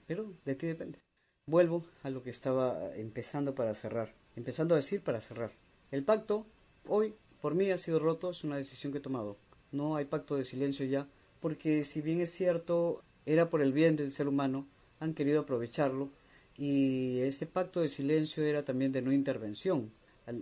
Pero 0.07 0.33
de 0.45 0.55
ti 0.55 0.67
depende. 0.67 1.01
Vuelvo 1.47 1.85
a 2.03 2.11
lo 2.11 2.23
que 2.23 2.31
estaba 2.31 2.95
empezando 2.95 3.55
para 3.55 3.75
cerrar. 3.75 4.15
Empezando 4.37 4.75
a 4.75 4.79
decir 4.79 5.03
para 5.03 5.21
cerrar. 5.21 5.53
El 5.91 6.05
pacto 6.05 6.47
hoy 6.89 7.15
por 7.41 7.55
mí 7.55 7.71
ha 7.71 7.79
sido 7.79 7.99
roto, 7.99 8.31
es 8.31 8.43
una 8.43 8.57
decisión 8.57 8.93
que 8.93 8.99
he 8.99 9.03
tomado. 9.03 9.37
No 9.71 9.97
hay 9.97 10.07
pacto 10.07 10.37
de 10.37 10.47
silencio 10.47 10.87
ya, 10.87 11.07
porque 11.41 11.85
si 11.85 12.01
bien 12.01 12.23
es 12.23 12.31
cierto, 12.31 13.03
era 13.27 13.51
por 13.51 13.61
el 13.61 13.75
bien 13.75 13.97
del 13.97 14.13
ser 14.13 14.29
humano, 14.29 14.67
han 15.01 15.13
querido 15.13 15.41
aprovecharlo 15.41 16.09
y 16.57 17.21
ese 17.21 17.47
pacto 17.47 17.81
de 17.81 17.89
silencio 17.89 18.45
era 18.45 18.65
también 18.65 18.93
de 18.93 19.03
no 19.03 19.13
intervención. 19.13 19.91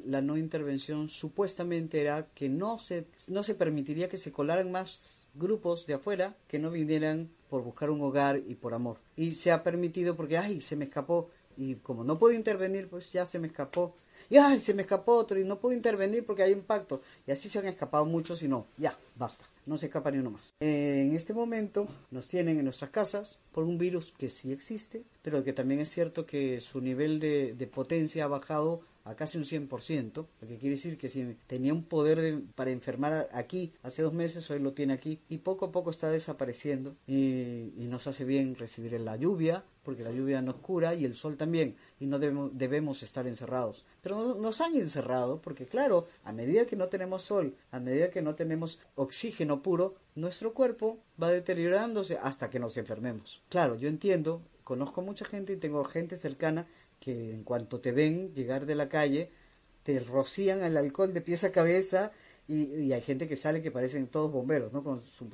La 0.07 0.23
no 0.23 0.37
intervención 0.37 1.09
supuestamente 1.09 2.01
era 2.01 2.29
que 2.35 2.49
no 2.49 2.79
se, 2.79 3.07
no 3.29 3.43
se 3.43 3.57
permitiría 3.57 4.09
que 4.09 4.17
se 4.17 4.31
colaran 4.31 4.71
más 4.71 5.29
grupos 5.35 5.87
de 5.87 5.95
afuera 5.95 6.37
que 6.47 6.61
no 6.61 6.71
vinieran 6.71 7.31
por 7.51 7.63
buscar 7.63 7.91
un 7.91 8.01
hogar 8.01 8.41
y 8.47 8.55
por 8.55 8.75
amor. 8.75 8.99
Y 9.17 9.33
se 9.33 9.51
ha 9.51 9.65
permitido 9.65 10.15
porque, 10.15 10.39
ay, 10.39 10.61
se 10.61 10.77
me 10.77 10.85
escapó. 10.85 11.31
Y 11.57 11.77
como 11.77 12.05
no 12.05 12.19
puedo 12.19 12.35
intervenir, 12.35 12.89
pues 12.89 13.13
ya 13.13 13.27
se 13.27 13.41
me 13.41 13.49
escapó. 13.49 13.97
Y 14.33 14.61
se 14.61 14.73
me 14.73 14.81
escapó 14.81 15.17
otro 15.17 15.39
y 15.39 15.45
no 15.45 15.59
puedo 15.59 15.77
intervenir 15.77 16.25
porque 16.25 16.43
hay 16.43 16.55
un 16.55 16.63
pacto. 16.63 17.03
Y 17.27 17.33
así 17.33 17.51
se 17.51 17.59
han 17.59 17.67
escapado 17.67 18.07
muchos 18.07 18.43
y 18.43 18.49
no, 18.49 18.67
ya, 18.79 18.97
basta 19.15 19.45
no 19.67 19.77
se 19.77 19.87
escapa 19.87 20.11
ni 20.11 20.19
uno 20.19 20.31
más. 20.31 20.55
En 20.61 21.15
este 21.15 21.35
momento 21.35 21.87
nos 22.11 22.27
tienen 22.27 22.59
en 22.59 22.65
nuestras 22.65 22.91
casas 22.91 23.39
por 23.53 23.65
un 23.65 23.79
virus 23.79 24.13
que 24.17 24.29
sí 24.29 24.53
existe, 24.53 25.05
pero 25.23 25.45
que 25.45 25.53
también 25.53 25.81
es 25.81 25.89
cierto 25.89 26.27
que 26.27 26.59
su 26.61 26.81
nivel 26.81 27.21
de 27.21 27.71
potencia 27.73 28.25
ha 28.25 28.29
bajado 28.29 28.81
a 29.05 29.15
casi 29.15 29.39
un 29.39 29.45
100%, 29.45 30.13
lo 30.15 30.49
que 30.49 30.59
quiere 30.59 30.77
decir 30.77 30.99
que 30.99 31.09
si 31.09 31.37
tenía 31.47 31.73
un 31.73 31.85
poder 31.85 32.43
para 32.55 32.71
enfermar 32.71 33.29
aquí 33.33 33.73
hace 33.83 34.03
dos 34.03 34.13
meses, 34.13 34.51
hoy 34.51 34.61
lo 34.61 34.73
tiene 34.73 34.93
aquí 34.93 35.21
y 35.29 35.39
poco 35.39 35.67
a 35.67 35.73
poco 35.73 35.91
está 35.91 36.11
desapareciendo 36.11 36.97
y, 37.07 37.73
nos 37.93 38.07
hace 38.07 38.25
bien 38.25 38.55
recibir 38.55 38.99
la 38.99 39.17
lluvia, 39.17 39.65
porque 39.83 40.03
la 40.03 40.13
lluvia 40.13 40.41
nos 40.41 40.57
cura 40.57 40.95
y 40.95 41.05
el 41.05 41.15
sol 41.15 41.37
también 41.37 41.77
y 42.01 42.07
no 42.07 42.19
debemos, 42.19 42.51
debemos 42.55 43.03
estar 43.03 43.27
encerrados. 43.27 43.85
Pero 44.01 44.35
nos 44.37 44.63
han 44.63 44.75
encerrado 44.77 45.43
porque 45.43 45.67
claro, 45.67 46.07
a 46.25 46.33
medida 46.33 46.65
que 46.65 46.77
no 46.77 46.89
tenemos 46.89 47.23
sol, 47.23 47.55
a 47.71 47.81
medida 47.81 48.11
que 48.11 48.23
no 48.23 48.35
tenemos 48.35 48.81
oxígeno 48.95 49.61
puro, 49.61 49.97
nuestro 50.15 50.55
cuerpo 50.55 51.01
va 51.23 51.31
deteriorándose 51.31 52.17
hasta 52.17 52.49
que 52.49 52.59
nos 52.59 52.79
enfermemos. 52.79 53.43
Claro, 53.51 53.77
yo 53.77 53.89
entiendo, 53.89 54.41
conozco 54.65 55.03
mucha 55.03 55.25
gente 55.25 55.53
y 55.53 55.57
tengo 55.57 55.85
gente 55.85 56.17
cercana 56.17 56.67
que 57.03 57.33
en 57.33 57.43
cuanto 57.43 57.81
te 57.81 57.91
ven 57.91 58.33
llegar 58.33 58.65
de 58.65 58.77
la 58.77 58.89
calle, 58.89 59.33
te 59.83 59.99
rocían 59.99 60.63
el 60.63 60.77
alcohol 60.77 61.13
de 61.13 61.21
pies 61.21 61.43
a 61.43 61.51
cabeza 61.51 62.13
y, 62.47 62.93
hay 62.93 63.03
gente 63.03 63.27
que 63.27 63.35
sale 63.35 63.61
que 63.61 63.73
parecen 63.73 64.07
todos 64.07 64.31
bomberos, 64.31 64.73
¿no? 64.73 64.85
Con 64.85 65.03
sus 65.03 65.29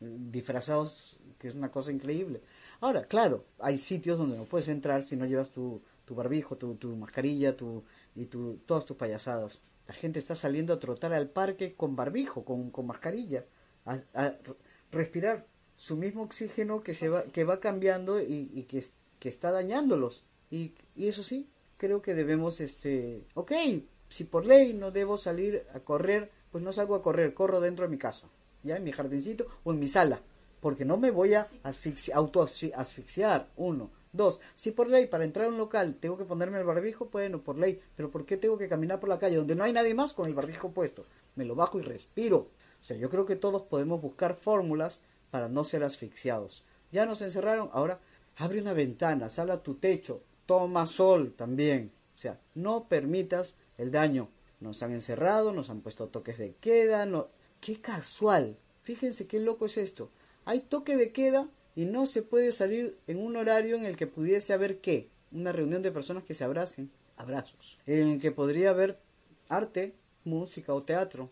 disfrazados, 0.00 1.20
que 1.38 1.46
es 1.46 1.54
una 1.54 1.70
cosa 1.70 1.92
increíble. 1.92 2.40
Ahora, 2.80 3.04
claro, 3.04 3.44
hay 3.60 3.78
sitios 3.78 4.18
donde 4.18 4.36
no 4.36 4.46
puedes 4.46 4.66
entrar 4.66 5.04
si 5.04 5.16
no 5.16 5.24
llevas 5.24 5.50
tu, 5.52 5.80
tu 6.04 6.16
barbijo, 6.16 6.56
tu, 6.56 6.74
tu 6.74 6.96
mascarilla 6.96 7.56
tu, 7.56 7.84
y 8.16 8.26
tu, 8.26 8.56
todas 8.66 8.84
tus 8.84 8.96
payasadas. 8.96 9.60
La 9.86 9.94
gente 9.94 10.18
está 10.18 10.34
saliendo 10.34 10.72
a 10.72 10.80
trotar 10.80 11.12
al 11.12 11.28
parque 11.28 11.74
con 11.74 11.94
barbijo, 11.94 12.44
con, 12.44 12.70
con 12.70 12.86
mascarilla, 12.86 13.44
a, 13.86 13.98
a, 14.14 14.34
respirar 14.90 15.46
su 15.76 15.96
mismo 15.96 16.22
oxígeno 16.24 16.82
que 16.82 16.94
se 16.94 17.08
va, 17.08 17.22
que 17.22 17.44
va 17.44 17.60
cambiando 17.60 18.20
y, 18.20 18.50
y 18.52 18.64
que, 18.64 18.82
que 19.20 19.28
está 19.28 19.52
dañándolos. 19.52 20.24
Y, 20.52 20.74
eso 20.94 21.22
sí, 21.22 21.48
creo 21.78 22.02
que 22.02 22.14
debemos, 22.14 22.60
este, 22.60 23.24
ok, 23.32 23.52
si 24.10 24.24
por 24.24 24.44
ley 24.44 24.74
no 24.74 24.90
debo 24.90 25.16
salir 25.16 25.64
a 25.74 25.80
correr, 25.80 26.30
pues 26.50 26.62
no 26.62 26.74
salgo 26.74 26.94
a 26.94 27.02
correr, 27.02 27.32
corro 27.32 27.58
dentro 27.58 27.86
de 27.86 27.90
mi 27.90 27.96
casa, 27.96 28.28
ya 28.62 28.76
en 28.76 28.84
mi 28.84 28.92
jardincito 28.92 29.46
o 29.64 29.72
en 29.72 29.80
mi 29.80 29.88
sala, 29.88 30.20
porque 30.60 30.84
no 30.84 30.98
me 30.98 31.10
voy 31.10 31.32
a 31.32 31.46
auto 32.12 32.42
asfixiar, 32.42 33.48
uno. 33.56 33.90
Dos, 34.12 34.40
si 34.54 34.72
por 34.72 34.90
ley 34.90 35.06
para 35.06 35.24
entrar 35.24 35.46
a 35.46 35.48
un 35.48 35.56
local 35.56 35.96
tengo 35.98 36.18
que 36.18 36.26
ponerme 36.26 36.58
el 36.58 36.64
barbijo, 36.64 37.08
bueno, 37.10 37.40
por 37.40 37.56
ley, 37.56 37.80
pero 37.96 38.10
¿por 38.10 38.26
qué 38.26 38.36
tengo 38.36 38.58
que 38.58 38.68
caminar 38.68 39.00
por 39.00 39.08
la 39.08 39.18
calle 39.18 39.36
donde 39.36 39.56
no 39.56 39.64
hay 39.64 39.72
nadie 39.72 39.94
más 39.94 40.12
con 40.12 40.26
el 40.26 40.34
barbijo 40.34 40.70
puesto? 40.70 41.06
Me 41.34 41.46
lo 41.46 41.54
bajo 41.54 41.78
y 41.78 41.82
respiro. 41.82 42.36
O 42.36 42.84
sea, 42.84 42.98
yo 42.98 43.08
creo 43.08 43.24
que 43.24 43.36
todos 43.36 43.62
podemos 43.62 44.02
buscar 44.02 44.34
fórmulas 44.34 45.00
para 45.30 45.48
no 45.48 45.64
ser 45.64 45.82
asfixiados. 45.82 46.62
Ya 46.90 47.06
nos 47.06 47.22
encerraron, 47.22 47.70
ahora 47.72 48.00
abre 48.36 48.60
una 48.60 48.74
ventana, 48.74 49.30
sal 49.30 49.50
a 49.50 49.62
tu 49.62 49.76
techo, 49.76 50.22
toma 50.46 50.86
sol 50.86 51.32
también. 51.36 51.92
O 52.14 52.16
sea, 52.16 52.38
no 52.54 52.88
permitas 52.88 53.56
el 53.78 53.90
daño. 53.90 54.28
Nos 54.60 54.82
han 54.82 54.92
encerrado, 54.92 55.52
nos 55.52 55.70
han 55.70 55.80
puesto 55.80 56.08
toques 56.08 56.38
de 56.38 56.54
queda. 56.54 57.06
No... 57.06 57.28
Qué 57.60 57.80
casual. 57.80 58.56
Fíjense 58.82 59.26
qué 59.26 59.40
loco 59.40 59.66
es 59.66 59.76
esto. 59.76 60.10
Hay 60.44 60.60
toque 60.60 60.96
de 60.96 61.12
queda 61.12 61.48
y 61.76 61.84
no 61.84 62.06
se 62.06 62.22
puede 62.22 62.52
salir 62.52 62.98
en 63.06 63.18
un 63.18 63.36
horario 63.36 63.76
en 63.76 63.84
el 63.84 63.96
que 63.96 64.06
pudiese 64.06 64.52
haber 64.52 64.78
qué? 64.80 65.08
Una 65.30 65.52
reunión 65.52 65.82
de 65.82 65.92
personas 65.92 66.24
que 66.24 66.34
se 66.34 66.44
abracen. 66.44 66.90
Abrazos. 67.16 67.78
En 67.86 68.08
el 68.08 68.20
que 68.20 68.32
podría 68.32 68.70
haber 68.70 68.98
arte, 69.48 69.94
música 70.24 70.74
o 70.74 70.80
teatro 70.80 71.30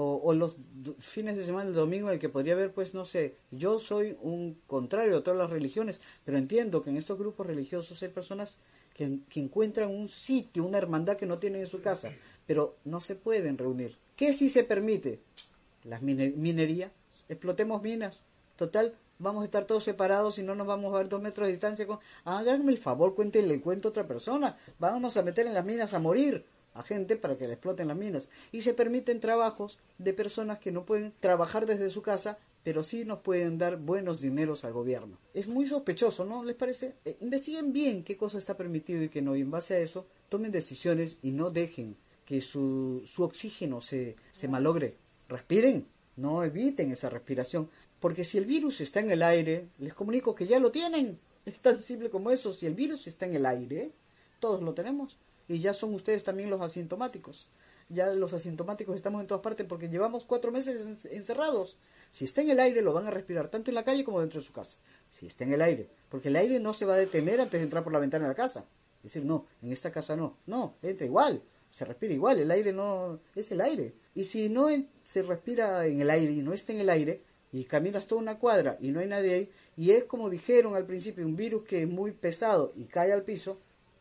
o, 0.00 0.32
los 0.32 0.56
fines 1.00 1.36
de 1.36 1.42
semana, 1.42 1.68
el 1.68 1.74
domingo, 1.74 2.08
en 2.08 2.14
el 2.14 2.20
que 2.20 2.28
podría 2.28 2.52
haber, 2.52 2.72
pues, 2.72 2.94
no 2.94 3.04
sé, 3.04 3.36
yo 3.50 3.80
soy 3.80 4.16
un 4.22 4.60
contrario 4.66 5.16
a 5.16 5.22
todas 5.22 5.38
las 5.38 5.50
religiones, 5.50 6.00
pero 6.24 6.38
entiendo 6.38 6.82
que 6.82 6.90
en 6.90 6.96
estos 6.96 7.18
grupos 7.18 7.46
religiosos 7.46 8.00
hay 8.02 8.08
personas 8.08 8.58
que, 8.94 9.18
encuentran 9.34 9.90
un 9.90 10.08
sitio, 10.08 10.64
una 10.64 10.78
hermandad 10.78 11.16
que 11.16 11.26
no 11.26 11.38
tienen 11.38 11.62
en 11.62 11.66
su 11.66 11.80
casa, 11.80 12.12
pero 12.46 12.76
no 12.84 13.00
se 13.00 13.16
pueden 13.16 13.58
reunir. 13.58 13.96
¿Qué 14.14 14.32
si 14.32 14.48
se 14.48 14.62
permite? 14.62 15.20
Las 15.82 16.00
minería, 16.00 16.92
explotemos 17.28 17.82
minas, 17.82 18.22
total, 18.56 18.94
vamos 19.18 19.42
a 19.42 19.46
estar 19.46 19.64
todos 19.64 19.82
separados 19.82 20.38
y 20.38 20.44
no 20.44 20.54
nos 20.54 20.68
vamos 20.68 20.94
a 20.94 20.98
ver 20.98 21.08
dos 21.08 21.22
metros 21.22 21.46
de 21.46 21.52
distancia. 21.52 21.86
Con... 21.88 21.98
Háganme 22.24 22.70
el 22.70 22.78
favor, 22.78 23.16
cuéntenle 23.16 23.60
cuento 23.60 23.88
a 23.88 23.90
otra 23.90 24.06
persona. 24.06 24.56
Vamos 24.78 25.16
a 25.16 25.22
meter 25.22 25.46
en 25.46 25.54
las 25.54 25.64
minas 25.64 25.92
a 25.94 25.98
morir 25.98 26.44
a 26.74 26.82
gente 26.82 27.16
para 27.16 27.36
que 27.36 27.46
le 27.46 27.54
exploten 27.54 27.88
las 27.88 27.96
minas. 27.96 28.30
Y 28.52 28.62
se 28.62 28.74
permiten 28.74 29.20
trabajos 29.20 29.78
de 29.98 30.12
personas 30.12 30.58
que 30.58 30.72
no 30.72 30.84
pueden 30.84 31.12
trabajar 31.20 31.66
desde 31.66 31.90
su 31.90 32.02
casa, 32.02 32.38
pero 32.62 32.84
sí 32.84 33.04
nos 33.04 33.20
pueden 33.20 33.58
dar 33.58 33.78
buenos 33.78 34.20
dineros 34.20 34.64
al 34.64 34.72
gobierno. 34.72 35.18
Es 35.34 35.48
muy 35.48 35.66
sospechoso, 35.66 36.24
¿no 36.24 36.44
les 36.44 36.56
parece? 36.56 36.94
Eh, 37.04 37.16
investiguen 37.20 37.72
bien 37.72 38.04
qué 38.04 38.16
cosa 38.16 38.38
está 38.38 38.56
permitido 38.56 39.02
y 39.02 39.08
qué 39.08 39.22
no, 39.22 39.36
y 39.36 39.40
en 39.40 39.50
base 39.50 39.74
a 39.74 39.78
eso 39.78 40.06
tomen 40.28 40.52
decisiones 40.52 41.18
y 41.22 41.30
no 41.30 41.50
dejen 41.50 41.96
que 42.24 42.40
su, 42.40 43.02
su 43.06 43.22
oxígeno 43.24 43.80
se, 43.80 44.16
se 44.32 44.48
malogre. 44.48 44.96
Respiren, 45.28 45.86
no 46.16 46.44
eviten 46.44 46.92
esa 46.92 47.08
respiración, 47.08 47.70
porque 48.00 48.24
si 48.24 48.38
el 48.38 48.44
virus 48.44 48.80
está 48.80 49.00
en 49.00 49.10
el 49.10 49.22
aire, 49.22 49.68
les 49.78 49.94
comunico 49.94 50.34
que 50.34 50.46
ya 50.46 50.60
lo 50.60 50.70
tienen. 50.70 51.18
Es 51.46 51.60
tan 51.60 51.78
simple 51.78 52.10
como 52.10 52.30
eso, 52.30 52.52
si 52.52 52.66
el 52.66 52.74
virus 52.74 53.06
está 53.06 53.24
en 53.24 53.34
el 53.34 53.46
aire, 53.46 53.92
todos 54.40 54.62
lo 54.62 54.74
tenemos 54.74 55.16
y 55.48 55.60
ya 55.60 55.74
son 55.74 55.94
ustedes 55.94 56.22
también 56.24 56.50
los 56.50 56.60
asintomáticos. 56.60 57.48
Ya 57.88 58.10
los 58.10 58.34
asintomáticos 58.34 58.94
estamos 58.94 59.22
en 59.22 59.26
todas 59.26 59.42
partes 59.42 59.66
porque 59.66 59.88
llevamos 59.88 60.26
cuatro 60.26 60.52
meses 60.52 61.06
encerrados. 61.06 61.78
Si 62.12 62.26
está 62.26 62.42
en 62.42 62.50
el 62.50 62.60
aire 62.60 62.82
lo 62.82 62.92
van 62.92 63.06
a 63.06 63.10
respirar 63.10 63.50
tanto 63.50 63.70
en 63.70 63.74
la 63.74 63.84
calle 63.84 64.04
como 64.04 64.20
dentro 64.20 64.40
de 64.40 64.46
su 64.46 64.52
casa. 64.52 64.78
Si 65.10 65.26
está 65.26 65.44
en 65.44 65.54
el 65.54 65.62
aire, 65.62 65.88
porque 66.10 66.28
el 66.28 66.36
aire 66.36 66.60
no 66.60 66.74
se 66.74 66.84
va 66.84 66.94
a 66.94 66.98
detener 66.98 67.40
antes 67.40 67.58
de 67.58 67.64
entrar 67.64 67.82
por 67.82 67.92
la 67.92 67.98
ventana 67.98 68.26
de 68.26 68.30
la 68.30 68.34
casa. 68.34 68.66
Es 68.98 69.14
decir, 69.14 69.24
no, 69.24 69.46
en 69.62 69.72
esta 69.72 69.90
casa 69.90 70.16
no. 70.16 70.36
No, 70.46 70.74
entra 70.82 71.06
igual, 71.06 71.42
se 71.70 71.86
respira 71.86 72.12
igual, 72.12 72.38
el 72.38 72.50
aire 72.50 72.72
no 72.72 73.20
es 73.34 73.50
el 73.52 73.62
aire. 73.62 73.94
Y 74.14 74.24
si 74.24 74.50
no 74.50 74.68
se 75.02 75.22
respira 75.22 75.86
en 75.86 76.02
el 76.02 76.10
aire 76.10 76.32
y 76.32 76.42
no 76.42 76.52
está 76.52 76.72
en 76.72 76.80
el 76.80 76.90
aire, 76.90 77.22
y 77.52 77.64
caminas 77.64 78.06
toda 78.06 78.20
una 78.20 78.38
cuadra 78.38 78.76
y 78.80 78.88
no 78.88 79.00
hay 79.00 79.06
nadie 79.06 79.34
ahí, 79.34 79.50
y 79.76 79.92
es 79.92 80.04
como 80.04 80.28
dijeron 80.28 80.74
al 80.74 80.84
principio, 80.84 81.24
un 81.24 81.36
virus 81.36 81.64
que 81.64 81.82
es 81.82 81.88
muy 81.88 82.12
pesado 82.12 82.72
y 82.76 82.84
cae 82.84 83.12
al 83.12 83.22
piso, 83.22 83.58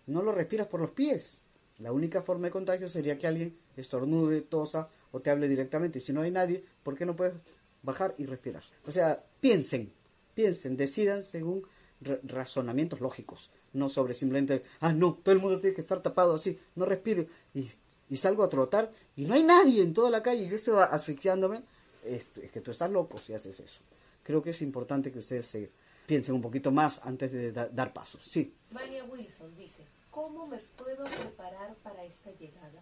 no 0.07 0.21
lo 0.23 0.31
respiras 0.31 0.67
por 0.67 0.79
los 0.79 0.91
pies. 0.91 1.41
La 1.79 1.91
única 1.91 2.23
forma 2.23 2.47
de 2.47 2.51
contagio 2.51 2.87
sería 2.87 3.17
que 3.17 3.27
alguien 3.27 3.55
estornude, 3.75 4.41
tosa 4.41 4.89
o 5.11 5.19
te 5.19 5.29
hable 5.29 5.47
directamente. 5.47 5.99
Si 5.99 6.11
no 6.11 6.21
hay 6.21 6.31
nadie, 6.31 6.63
¿por 6.81 6.95
qué 6.95 7.05
no 7.05 7.15
puedes 7.15 7.35
bajar 7.83 8.15
y 8.17 8.25
respirar? 8.25 8.63
O 8.85 8.91
sea, 8.91 9.23
piensen, 9.39 9.91
piensen, 10.33 10.75
decidan 10.75 11.23
según 11.23 11.67
razonamientos 12.23 13.01
lógicos, 13.01 13.51
no 13.73 13.89
sobre 13.89 14.13
simplemente, 14.13 14.63
ah, 14.81 14.93
no, 14.93 15.15
todo 15.15 15.33
el 15.33 15.41
mundo 15.41 15.59
tiene 15.59 15.75
que 15.75 15.81
estar 15.81 16.01
tapado 16.01 16.35
así, 16.35 16.59
no 16.75 16.85
respire 16.85 17.27
y, 17.53 17.69
salgo 18.15 18.43
a 18.43 18.49
trotar 18.49 18.91
y 19.15 19.25
no 19.25 19.33
hay 19.33 19.43
nadie 19.43 19.81
en 19.81 19.93
toda 19.93 20.09
la 20.09 20.21
calle 20.21 20.43
y 20.43 20.49
yo 20.49 20.55
estoy 20.55 20.79
asfixiándome. 20.89 21.61
Es, 22.03 22.29
es 22.41 22.51
que 22.51 22.61
tú 22.61 22.71
estás 22.71 22.89
loco 22.89 23.17
si 23.17 23.33
haces 23.33 23.59
eso. 23.59 23.81
Creo 24.23 24.41
que 24.41 24.51
es 24.51 24.61
importante 24.61 25.11
que 25.11 25.19
ustedes 25.19 25.45
se 25.45 25.71
piensen 26.05 26.35
un 26.35 26.41
poquito 26.41 26.71
más 26.71 27.01
antes 27.03 27.31
de 27.31 27.51
dar 27.51 27.93
pasos. 27.93 28.23
Sí. 28.23 28.53
Vania 28.71 29.03
Wilson 29.03 29.55
dice, 29.57 29.83
¿Cómo 30.17 30.47
me 30.47 30.57
puedo 30.75 31.03
preparar 31.03 31.75
para 31.83 32.03
esta 32.03 32.31
llegada? 32.39 32.81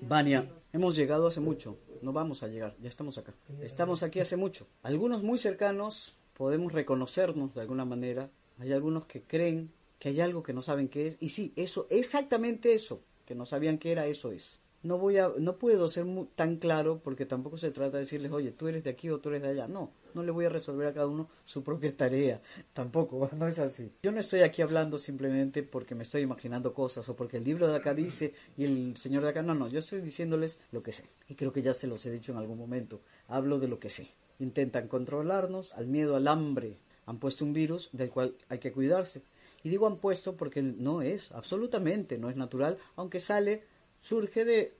Vania, 0.00 0.50
hemos 0.72 0.96
llegado 0.96 1.28
hace 1.28 1.38
mucho, 1.38 1.78
no 2.02 2.12
vamos 2.12 2.42
a 2.42 2.48
llegar, 2.48 2.74
ya 2.82 2.88
estamos 2.88 3.16
acá. 3.16 3.32
Estamos 3.60 4.02
aquí 4.02 4.18
hace 4.18 4.36
mucho. 4.36 4.66
Algunos 4.82 5.22
muy 5.22 5.38
cercanos 5.38 6.16
podemos 6.36 6.72
reconocernos 6.72 7.54
de 7.54 7.60
alguna 7.60 7.84
manera, 7.84 8.28
hay 8.58 8.72
algunos 8.72 9.06
que 9.06 9.22
creen 9.22 9.70
que 10.00 10.08
hay 10.08 10.20
algo 10.20 10.42
que 10.42 10.52
no 10.52 10.62
saben 10.62 10.88
qué 10.88 11.06
es, 11.06 11.16
y 11.20 11.28
sí, 11.28 11.52
eso, 11.54 11.86
exactamente 11.90 12.74
eso, 12.74 12.98
que 13.24 13.36
no 13.36 13.46
sabían 13.46 13.78
qué 13.78 13.92
era, 13.92 14.06
eso 14.06 14.32
es. 14.32 14.58
no 14.82 14.98
voy 14.98 15.18
a, 15.18 15.30
no 15.38 15.58
puedo 15.58 15.86
ser 15.86 16.06
tan 16.34 16.56
claro 16.56 17.00
porque 17.04 17.24
tampoco 17.24 17.56
se 17.56 17.70
trata 17.70 17.98
de 17.98 18.00
decirles, 18.00 18.32
oye, 18.32 18.50
tú 18.50 18.66
eres 18.66 18.82
de 18.82 18.90
aquí 18.90 19.10
o 19.10 19.20
tú 19.20 19.28
eres 19.28 19.42
de 19.42 19.50
allá. 19.50 19.68
No, 19.68 19.92
no 20.14 20.22
le 20.22 20.30
voy 20.30 20.44
a 20.44 20.48
resolver 20.48 20.86
a 20.86 20.94
cada 20.94 21.06
uno 21.06 21.28
su 21.44 21.62
propia 21.62 21.96
tarea. 21.96 22.40
Tampoco, 22.72 23.28
no 23.36 23.46
es 23.46 23.58
así. 23.58 23.92
Yo 24.02 24.12
no 24.12 24.20
estoy 24.20 24.40
aquí 24.40 24.62
hablando 24.62 24.98
simplemente 24.98 25.62
porque 25.62 25.94
me 25.94 26.02
estoy 26.02 26.22
imaginando 26.22 26.74
cosas 26.74 27.08
o 27.08 27.16
porque 27.16 27.38
el 27.38 27.44
libro 27.44 27.68
de 27.68 27.76
acá 27.76 27.94
dice 27.94 28.34
y 28.56 28.64
el 28.64 28.96
señor 28.96 29.22
de 29.22 29.30
acá, 29.30 29.42
no, 29.42 29.54
no, 29.54 29.68
yo 29.68 29.78
estoy 29.78 30.00
diciéndoles 30.00 30.60
lo 30.72 30.82
que 30.82 30.92
sé. 30.92 31.04
Y 31.28 31.34
creo 31.34 31.52
que 31.52 31.62
ya 31.62 31.74
se 31.74 31.86
los 31.86 32.04
he 32.06 32.10
dicho 32.10 32.32
en 32.32 32.38
algún 32.38 32.58
momento. 32.58 33.00
Hablo 33.28 33.58
de 33.58 33.68
lo 33.68 33.78
que 33.78 33.90
sé. 33.90 34.08
Intentan 34.38 34.88
controlarnos 34.88 35.72
al 35.72 35.86
miedo, 35.86 36.16
al 36.16 36.28
hambre. 36.28 36.78
Han 37.06 37.18
puesto 37.18 37.44
un 37.44 37.52
virus 37.52 37.90
del 37.92 38.10
cual 38.10 38.34
hay 38.48 38.58
que 38.58 38.72
cuidarse. 38.72 39.22
Y 39.62 39.70
digo 39.70 39.86
han 39.86 39.96
puesto 39.96 40.36
porque 40.36 40.62
no 40.62 41.02
es, 41.02 41.32
absolutamente 41.32 42.18
no 42.18 42.28
es 42.28 42.36
natural, 42.36 42.78
aunque 42.96 43.18
sale 43.18 43.64
surge 44.00 44.44
de, 44.44 44.76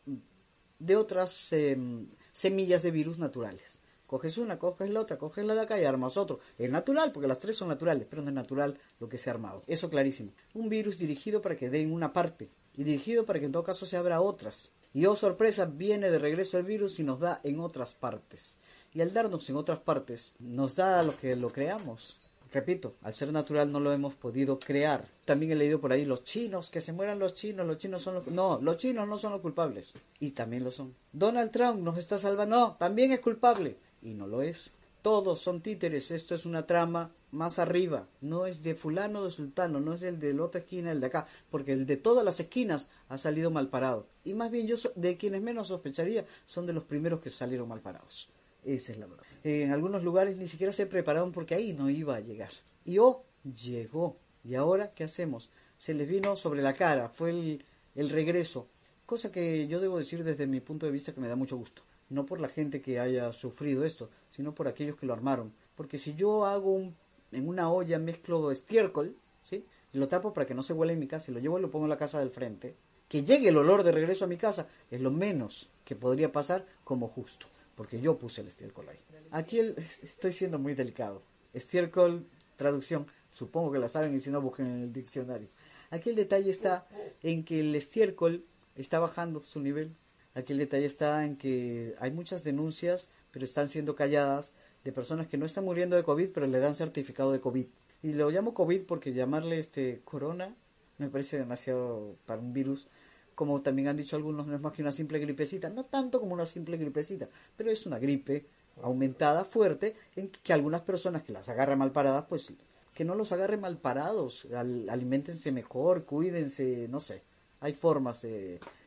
de 0.79 0.97
otras 0.97 1.53
em, 1.53 2.07
semillas 2.33 2.83
de 2.83 2.91
virus 2.91 3.19
naturales. 3.19 3.81
Coges 4.15 4.39
una, 4.39 4.61
coges 4.61 4.91
la 4.91 5.01
otra, 5.01 5.19
coges 5.19 5.45
la 5.45 5.55
de 5.55 5.63
acá 5.63 5.77
y 5.77 5.85
armas 5.85 6.17
otro. 6.17 6.39
Es 6.57 6.71
natural, 6.71 7.11
porque 7.11 7.27
las 7.27 7.41
tres 7.41 7.57
son 7.57 7.67
naturales, 7.67 8.07
pero 8.09 8.23
no 8.23 8.29
es 8.29 8.35
natural 8.37 8.79
lo 9.01 9.09
que 9.09 9.19
se 9.19 9.29
ha 9.29 9.33
armado. 9.33 9.65
Eso 9.67 9.91
clarísimo. 9.91 10.31
Un 10.55 10.69
virus 10.69 10.99
dirigido 10.99 11.43
para 11.43 11.57
que 11.57 11.69
dé 11.69 11.81
en 11.81 11.93
una 11.93 12.13
parte 12.13 12.49
y 12.77 12.85
dirigido 12.85 13.27
para 13.27 13.41
que 13.41 13.47
en 13.47 13.51
todo 13.51 13.65
caso 13.65 13.87
se 13.87 13.97
abra 13.97 14.21
otras. 14.21 14.71
Y 14.93 15.07
oh 15.07 15.17
sorpresa, 15.17 15.65
viene 15.65 16.11
de 16.11 16.21
regreso 16.21 16.59
el 16.59 16.65
virus 16.65 17.01
y 17.01 17.03
nos 17.03 17.19
da 17.19 17.41
en 17.43 17.59
otras 17.59 17.97
partes. 17.97 18.59
Y 18.93 19.01
al 19.01 19.13
darnos 19.13 19.51
en 19.51 19.57
otras 19.57 19.81
partes, 19.81 20.37
nos 20.39 20.77
da 20.77 21.03
lo 21.03 21.17
que 21.17 21.35
lo 21.35 21.51
creamos. 21.51 22.21
Repito, 22.53 22.95
al 23.03 23.15
ser 23.15 23.33
natural 23.33 23.73
no 23.73 23.81
lo 23.81 23.93
hemos 23.93 24.15
podido 24.15 24.61
crear. 24.61 25.09
También 25.25 25.51
he 25.51 25.57
leído 25.57 25.81
por 25.81 25.91
ahí 25.91 26.05
los 26.05 26.23
chinos, 26.23 26.71
que 26.71 26.81
se 26.81 26.93
mueran 26.93 27.19
los 27.19 27.35
chinos, 27.35 27.67
los 27.67 27.79
chinos 27.79 28.03
son 28.03 28.15
los... 28.15 28.29
No, 28.29 28.61
los 28.63 28.77
chinos 28.77 29.09
no 29.09 29.19
son 29.19 29.33
los 29.33 29.41
culpables. 29.41 29.95
Y 30.21 30.31
también 30.31 30.63
lo 30.63 30.71
son. 30.71 30.95
Donald 31.13 31.51
Trump 31.51 31.81
nos 31.81 31.99
está 31.99 32.17
salvando. 32.17 32.57
No, 32.57 32.77
también 32.79 33.11
es 33.11 33.19
culpable. 33.19 33.77
Y 34.05 34.15
no 34.15 34.29
lo 34.29 34.43
es. 34.43 34.71
Todos 35.03 35.41
son 35.41 35.61
títeres. 35.61 36.13
Esto 36.13 36.37
es 36.37 36.47
una 36.47 36.67
trama 36.67 37.11
más 37.33 37.59
arriba. 37.59 38.07
No 38.21 38.47
es 38.47 38.63
de 38.63 38.75
fulano 38.75 39.25
de 39.25 39.31
sultano, 39.31 39.81
no 39.81 39.95
es 39.95 40.03
el 40.03 40.21
de 40.21 40.33
la 40.33 40.45
otra 40.45 40.61
esquina, 40.61 40.93
el 40.93 41.01
de 41.01 41.07
acá. 41.07 41.27
Porque 41.51 41.73
el 41.73 41.87
de 41.87 41.97
todas 41.97 42.25
las 42.25 42.39
esquinas 42.39 42.89
ha 43.09 43.19
salido 43.19 43.51
mal 43.51 43.69
parado. 43.69 44.07
Y 44.25 44.35
más 44.35 44.51
bien 44.51 44.67
yo 44.67 44.77
de 44.95 45.17
quienes 45.17 45.43
menos 45.43 45.69
sospecharía 45.69 46.25
son 46.45 46.67
de 46.67 46.73
los 46.73 46.85
primeros 46.85 47.21
que 47.21 47.31
salieron 47.31 47.69
mal 47.69 47.81
parados. 47.81 48.29
Esa 48.65 48.93
es 48.93 48.99
la 48.99 49.07
verdad. 49.07 49.25
En 49.43 49.73
algunos 49.73 50.03
lugares 50.03 50.37
ni 50.37 50.47
siquiera 50.47 50.73
se 50.73 50.87
prepararon 50.87 51.33
porque 51.33 51.55
ahí 51.55 51.73
no 51.73 51.91
iba 51.91 52.17
a 52.17 52.21
llegar. 52.21 52.51
Y 52.85 52.99
oh, 52.99 53.25
llegó. 53.43 54.17
¿Y 54.43 54.55
ahora 54.55 54.93
qué 54.95 55.05
hacemos? 55.05 55.51
Se 55.77 55.95
les 55.95 56.09
vino 56.09 56.37
sobre 56.37 56.63
la 56.63 56.73
cara, 56.73 57.09
fue 57.09 57.31
el, 57.31 57.65
el 57.95 58.11
regreso. 58.11 58.69
Cosa 59.07 59.31
que 59.31 59.67
yo 59.69 59.81
debo 59.81 59.99
decir 59.99 60.25
desde 60.25 60.47
mi 60.47 60.61
punto 60.61 60.87
de 60.87 60.93
vista 60.93 61.13
que 61.13 61.21
me 61.21 61.29
da 61.29 61.37
mucho 61.37 61.57
gusto. 61.57 61.83
No 62.11 62.27
por 62.27 62.41
la 62.41 62.49
gente 62.49 62.81
que 62.81 63.01
haya 63.01 63.33
sufrido 63.33 63.85
esto, 63.85 64.11
sino 64.29 64.55
por 64.55 64.69
aquellos 64.69 64.97
que 64.97 65.07
lo 65.07 65.13
armaron. 65.13 65.53
Porque 65.75 65.99
si 65.99 66.15
yo 66.15 66.45
hago 66.45 66.93
en 67.33 67.49
una 67.49 67.71
olla 67.71 67.99
mezclo 67.99 68.51
estiércol, 68.51 69.17
¿sí? 69.43 69.65
Lo 69.93 70.09
tapo 70.09 70.35
para 70.35 70.47
que 70.47 70.55
no 70.55 70.63
se 70.63 70.73
huela 70.73 70.93
en 70.93 70.99
mi 70.99 71.07
casa 71.07 71.31
y 71.31 71.35
lo 71.35 71.41
llevo 71.41 71.59
y 71.59 71.63
lo 71.63 71.71
pongo 71.71 71.87
en 71.87 71.91
la 71.91 71.99
casa 71.99 72.19
del 72.19 72.31
frente, 72.31 72.77
que 73.09 73.25
llegue 73.25 73.49
el 73.49 73.57
olor 73.57 73.83
de 73.85 73.93
regreso 73.93 74.25
a 74.25 74.29
mi 74.29 74.37
casa 74.37 74.67
es 74.91 75.01
lo 75.01 75.11
menos 75.11 75.71
que 75.85 75.95
podría 75.95 76.33
pasar 76.33 76.67
como 76.83 77.09
justo 77.09 77.47
porque 77.75 78.01
yo 78.01 78.19
puse 78.19 78.41
el 78.41 78.49
estiércol 78.49 78.89
ahí. 78.89 78.99
Aquí 79.31 79.59
estoy 79.59 80.33
siendo 80.33 80.59
muy 80.59 80.75
delicado. 80.75 81.23
Estiércol, 81.53 82.27
traducción, 82.57 83.07
supongo 83.31 83.73
que 83.73 83.79
la 83.79 83.89
saben 83.89 84.15
y 84.15 84.21
si 84.21 84.31
no 84.31 84.41
busquen 84.41 84.67
en 84.67 84.83
el 84.85 84.93
diccionario. 84.93 85.49
Aquí 85.91 86.11
el 86.11 86.17
detalle 86.17 86.51
está 86.51 86.87
en 87.23 87.45
que 87.45 87.61
el 87.61 87.75
estiércol 87.75 88.45
está 88.77 88.99
bajando 88.99 89.43
su 89.45 89.61
nivel. 89.61 89.95
Aquí 90.35 90.53
el 90.53 90.59
detalle 90.59 90.87
está 90.87 91.25
en 91.25 91.37
que 91.37 91.95
hay 92.01 92.11
muchas 92.11 92.45
denuncias, 92.45 93.09
pero 93.31 93.45
están 93.45 93.69
siendo 93.69 93.95
calladas 93.95 94.55
de 94.85 94.93
personas 94.93 95.27
que 95.29 95.39
no 95.39 95.47
están 95.47 95.65
muriendo 95.65 95.97
de 95.97 96.05
COVID, 96.05 96.31
pero 96.31 96.47
le 96.47 96.59
dan 96.59 96.75
certificado 96.75 97.33
de 97.33 97.41
COVID. 97.41 97.67
Y 98.03 98.13
lo 98.13 98.31
llamo 98.31 98.53
COVID 98.53 98.83
porque 98.83 99.13
llamarle 99.13 99.59
este 99.59 100.01
corona 100.05 100.55
me 100.99 101.09
parece 101.09 101.39
demasiado 101.39 102.17
para 102.27 102.41
un 102.41 102.53
virus 102.53 102.87
como 103.35 103.61
también 103.63 103.89
han 103.89 103.97
dicho 103.97 104.17
algunos, 104.17 104.47
no 104.47 104.55
es 104.55 104.61
más 104.61 104.73
que 104.73 104.83
una 104.83 104.93
simple 104.93 105.19
gripecita, 105.19 105.69
no 105.69 105.85
tanto 105.85 106.21
como 106.21 106.35
una 106.35 106.47
simple 106.47 106.77
gripecita, 106.77 107.29
pero 107.57 107.71
es 107.71 107.87
una 107.87 107.99
gripe 107.99 108.47
aumentada, 108.83 109.45
fuerte, 109.45 109.97
en 110.17 110.29
que 110.29 110.53
algunas 110.53 110.83
personas 110.83 111.23
que 111.23 111.33
las 111.33 111.49
agarran 111.49 111.79
mal 111.79 111.93
paradas, 111.93 112.27
pues 112.29 112.53
que 112.95 113.05
no 113.05 113.15
los 113.15 113.33
agarren 113.33 113.61
mal 113.61 113.77
parados, 113.77 114.47
alimentense 114.89 115.51
mejor, 115.53 116.05
cuídense, 116.05 116.87
no 116.89 117.01
sé, 117.01 117.23
hay 117.61 117.73
formas 117.73 118.25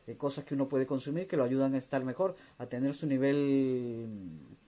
de, 0.08 0.16
cosas 0.16 0.44
que 0.44 0.54
uno 0.54 0.68
puede 0.68 0.86
consumir 0.86 1.26
que 1.26 1.36
lo 1.36 1.44
ayudan 1.44 1.74
a 1.74 1.78
estar 1.78 2.04
mejor, 2.04 2.34
a 2.58 2.66
tener 2.66 2.94
su 2.94 3.06
nivel 3.06 4.08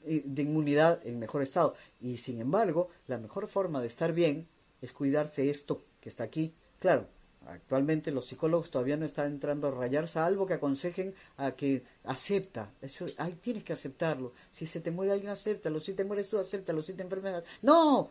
eh, 0.04 0.22
de 0.24 0.42
inmunidad 0.42 1.00
en 1.06 1.18
mejor 1.18 1.42
estado. 1.42 1.74
Y 2.00 2.18
sin 2.18 2.40
embargo, 2.40 2.88
la 3.06 3.18
mejor 3.18 3.46
forma 3.48 3.80
de 3.80 3.86
estar 3.86 4.12
bien 4.12 4.46
es 4.82 4.92
cuidarse 4.92 5.50
esto 5.50 5.82
que 6.00 6.08
está 6.08 6.24
aquí. 6.24 6.54
Claro, 6.78 7.06
Actualmente 7.46 8.10
los 8.10 8.26
psicólogos 8.26 8.70
todavía 8.70 8.96
no 8.96 9.06
están 9.06 9.26
entrando 9.28 9.68
a 9.68 9.70
rayar, 9.70 10.08
salvo 10.08 10.46
que 10.46 10.54
aconsejen 10.54 11.14
a 11.38 11.52
que 11.52 11.82
acepta. 12.04 12.70
Eso, 12.82 13.06
ay, 13.16 13.32
tienes 13.40 13.64
que 13.64 13.72
aceptarlo. 13.72 14.32
Si 14.50 14.66
se 14.66 14.80
te 14.80 14.90
muere 14.90 15.12
alguien, 15.12 15.30
acéptalo. 15.30 15.80
Si 15.80 15.94
te 15.94 16.04
mueres 16.04 16.28
tú, 16.28 16.38
acéptalo. 16.38 16.82
Si 16.82 16.92
te 16.92 17.02
enfermas, 17.02 17.42
no. 17.62 18.10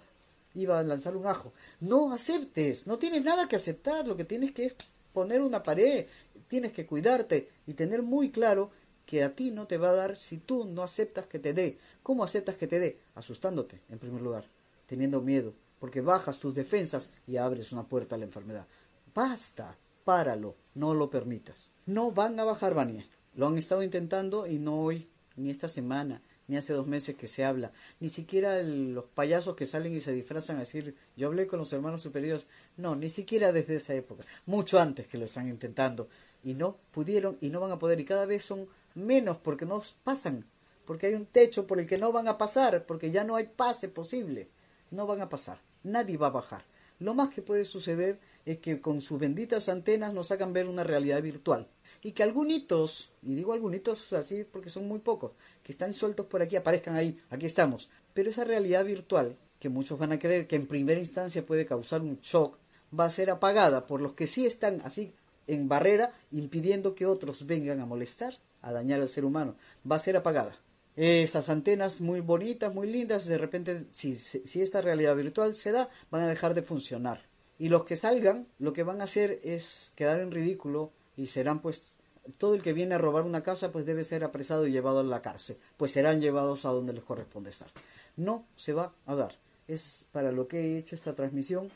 Iba 0.55 0.79
a 0.79 0.83
lanzar 0.83 1.15
un 1.15 1.27
ajo. 1.27 1.53
No 1.79 2.11
aceptes. 2.11 2.87
No 2.87 2.97
tienes 2.97 3.23
nada 3.23 3.47
que 3.47 3.55
aceptar. 3.55 4.07
Lo 4.07 4.17
que 4.17 4.25
tienes 4.25 4.51
que 4.51 4.65
es 4.65 4.75
poner 5.13 5.41
una 5.41 5.61
pared. 5.61 6.07
Tienes 6.49 6.73
que 6.73 6.85
cuidarte 6.85 7.49
y 7.65 7.75
tener 7.75 8.03
muy 8.03 8.31
claro 8.31 8.71
que 9.05 9.23
a 9.23 9.33
ti 9.33 9.51
no 9.51 9.65
te 9.65 9.77
va 9.77 9.91
a 9.91 9.95
dar 9.95 10.17
si 10.17 10.37
tú 10.37 10.65
no 10.65 10.83
aceptas 10.83 11.25
que 11.25 11.39
te 11.39 11.53
dé. 11.53 11.77
¿Cómo 12.03 12.23
aceptas 12.23 12.57
que 12.57 12.67
te 12.67 12.79
dé? 12.79 12.99
Asustándote, 13.15 13.81
en 13.89 13.97
primer 13.97 14.21
lugar, 14.21 14.45
teniendo 14.85 15.21
miedo, 15.21 15.53
porque 15.79 16.01
bajas 16.01 16.39
tus 16.39 16.53
defensas 16.53 17.11
y 17.25 17.37
abres 17.37 17.71
una 17.71 17.87
puerta 17.87 18.15
a 18.15 18.17
la 18.17 18.25
enfermedad. 18.25 18.67
Basta, 19.15 19.77
páralo, 20.03 20.55
no 20.75 20.93
lo 20.93 21.09
permitas. 21.09 21.71
No 21.85 22.11
van 22.11 22.39
a 22.39 22.43
bajar, 22.43 22.73
Vania. 22.73 23.05
Lo 23.35 23.47
han 23.47 23.57
estado 23.57 23.83
intentando 23.83 24.45
y 24.45 24.59
no 24.59 24.81
hoy, 24.81 25.07
ni 25.35 25.49
esta 25.49 25.69
semana, 25.69 26.21
ni 26.47 26.57
hace 26.57 26.73
dos 26.73 26.87
meses 26.87 27.15
que 27.15 27.27
se 27.27 27.45
habla. 27.45 27.71
Ni 27.99 28.09
siquiera 28.09 28.61
los 28.63 29.05
payasos 29.05 29.55
que 29.55 29.65
salen 29.65 29.95
y 29.95 30.01
se 30.01 30.11
disfrazan 30.11 30.57
a 30.57 30.61
decir, 30.61 30.95
yo 31.15 31.27
hablé 31.27 31.47
con 31.47 31.59
los 31.59 31.71
hermanos 31.73 32.01
superiores. 32.01 32.47
No, 32.75 32.95
ni 32.95 33.09
siquiera 33.09 33.51
desde 33.51 33.75
esa 33.75 33.93
época. 33.93 34.23
Mucho 34.45 34.79
antes 34.79 35.07
que 35.07 35.17
lo 35.17 35.25
están 35.25 35.47
intentando. 35.47 36.09
Y 36.43 36.53
no 36.53 36.77
pudieron 36.91 37.37
y 37.41 37.49
no 37.49 37.59
van 37.59 37.71
a 37.71 37.79
poder. 37.79 37.99
Y 37.99 38.05
cada 38.05 38.25
vez 38.25 38.43
son 38.43 38.67
menos 38.95 39.37
porque 39.37 39.65
no 39.65 39.81
pasan. 40.03 40.45
Porque 40.85 41.07
hay 41.07 41.13
un 41.13 41.25
techo 41.25 41.67
por 41.67 41.79
el 41.79 41.87
que 41.87 41.97
no 41.97 42.11
van 42.11 42.27
a 42.27 42.37
pasar. 42.37 42.85
Porque 42.85 43.11
ya 43.11 43.23
no 43.23 43.35
hay 43.35 43.45
pase 43.47 43.89
posible. 43.89 44.49
No 44.91 45.05
van 45.05 45.21
a 45.21 45.29
pasar. 45.29 45.59
Nadie 45.83 46.17
va 46.17 46.27
a 46.27 46.31
bajar. 46.31 46.63
Lo 46.99 47.13
más 47.13 47.29
que 47.29 47.41
puede 47.41 47.63
suceder 47.63 48.19
es 48.45 48.59
que 48.59 48.81
con 48.81 48.99
sus 48.99 49.19
benditas 49.19 49.69
antenas 49.69 50.13
nos 50.13 50.31
hagan 50.31 50.51
ver 50.51 50.67
una 50.67 50.83
realidad 50.83 51.21
virtual. 51.21 51.67
Y 52.01 52.11
que 52.11 52.23
algunos, 52.23 53.11
y 53.21 53.35
digo 53.35 53.53
algunos 53.53 54.13
así 54.13 54.43
porque 54.43 54.69
son 54.69 54.87
muy 54.87 54.99
pocos, 54.99 55.31
que 55.63 55.71
están 55.71 55.93
sueltos 55.93 56.25
por 56.25 56.41
aquí, 56.41 56.55
aparezcan 56.55 56.95
ahí, 56.95 57.19
aquí 57.29 57.45
estamos. 57.45 57.89
Pero 58.13 58.29
esa 58.29 58.43
realidad 58.43 58.85
virtual, 58.85 59.37
que 59.59 59.69
muchos 59.69 59.99
van 59.99 60.13
a 60.13 60.19
creer 60.19 60.47
que 60.47 60.55
en 60.55 60.67
primera 60.67 60.99
instancia 60.99 61.45
puede 61.45 61.65
causar 61.65 62.01
un 62.01 62.19
shock, 62.21 62.57
va 62.97 63.05
a 63.05 63.09
ser 63.09 63.29
apagada 63.29 63.85
por 63.85 64.01
los 64.01 64.13
que 64.13 64.27
sí 64.27 64.45
están 64.45 64.81
así 64.83 65.13
en 65.53 65.67
barrera, 65.67 66.13
impidiendo 66.31 66.95
que 66.95 67.05
otros 67.05 67.45
vengan 67.45 67.79
a 67.79 67.85
molestar, 67.85 68.37
a 68.61 68.71
dañar 68.71 69.01
al 69.01 69.09
ser 69.09 69.25
humano. 69.25 69.55
Va 69.89 69.97
a 69.97 69.99
ser 69.99 70.17
apagada. 70.17 70.55
Esas 70.95 71.49
antenas 71.49 72.01
muy 72.01 72.19
bonitas, 72.19 72.73
muy 72.73 72.87
lindas, 72.89 73.25
de 73.25 73.37
repente, 73.37 73.85
si, 73.91 74.15
si 74.15 74.61
esta 74.61 74.81
realidad 74.81 75.15
virtual 75.15 75.55
se 75.55 75.71
da, 75.71 75.89
van 76.11 76.23
a 76.23 76.27
dejar 76.27 76.53
de 76.53 76.61
funcionar 76.61 77.29
y 77.59 77.67
los 77.67 77.83
que 77.83 77.97
salgan, 77.97 78.47
lo 78.57 78.73
que 78.73 78.83
van 78.83 79.01
a 79.01 79.03
hacer 79.03 79.41
es 79.43 79.91
quedar 79.95 80.21
en 80.21 80.31
ridículo 80.31 80.93
y 81.17 81.27
serán 81.27 81.61
pues 81.61 81.97
todo 82.37 82.55
el 82.55 82.63
que 82.63 82.73
viene 82.73 82.95
a 82.95 82.97
robar 82.97 83.25
una 83.25 83.43
casa 83.43 83.71
pues 83.71 83.85
debe 83.85 84.05
ser 84.05 84.23
apresado 84.23 84.65
y 84.65 84.71
llevado 84.71 85.01
a 85.01 85.03
la 85.03 85.21
cárcel, 85.21 85.57
pues 85.75 85.91
serán 85.91 86.21
llevados 86.21 86.65
a 86.65 86.69
donde 86.69 86.93
les 86.93 87.03
corresponde 87.03 87.49
estar. 87.49 87.69
No 88.15 88.45
se 88.55 88.71
va 88.73 88.95
a 89.05 89.13
dar. 89.13 89.37
Es 89.67 90.05
para 90.13 90.31
lo 90.31 90.47
que 90.47 90.59
he 90.59 90.77
hecho 90.77 90.95
esta 90.95 91.13
transmisión. 91.15 91.69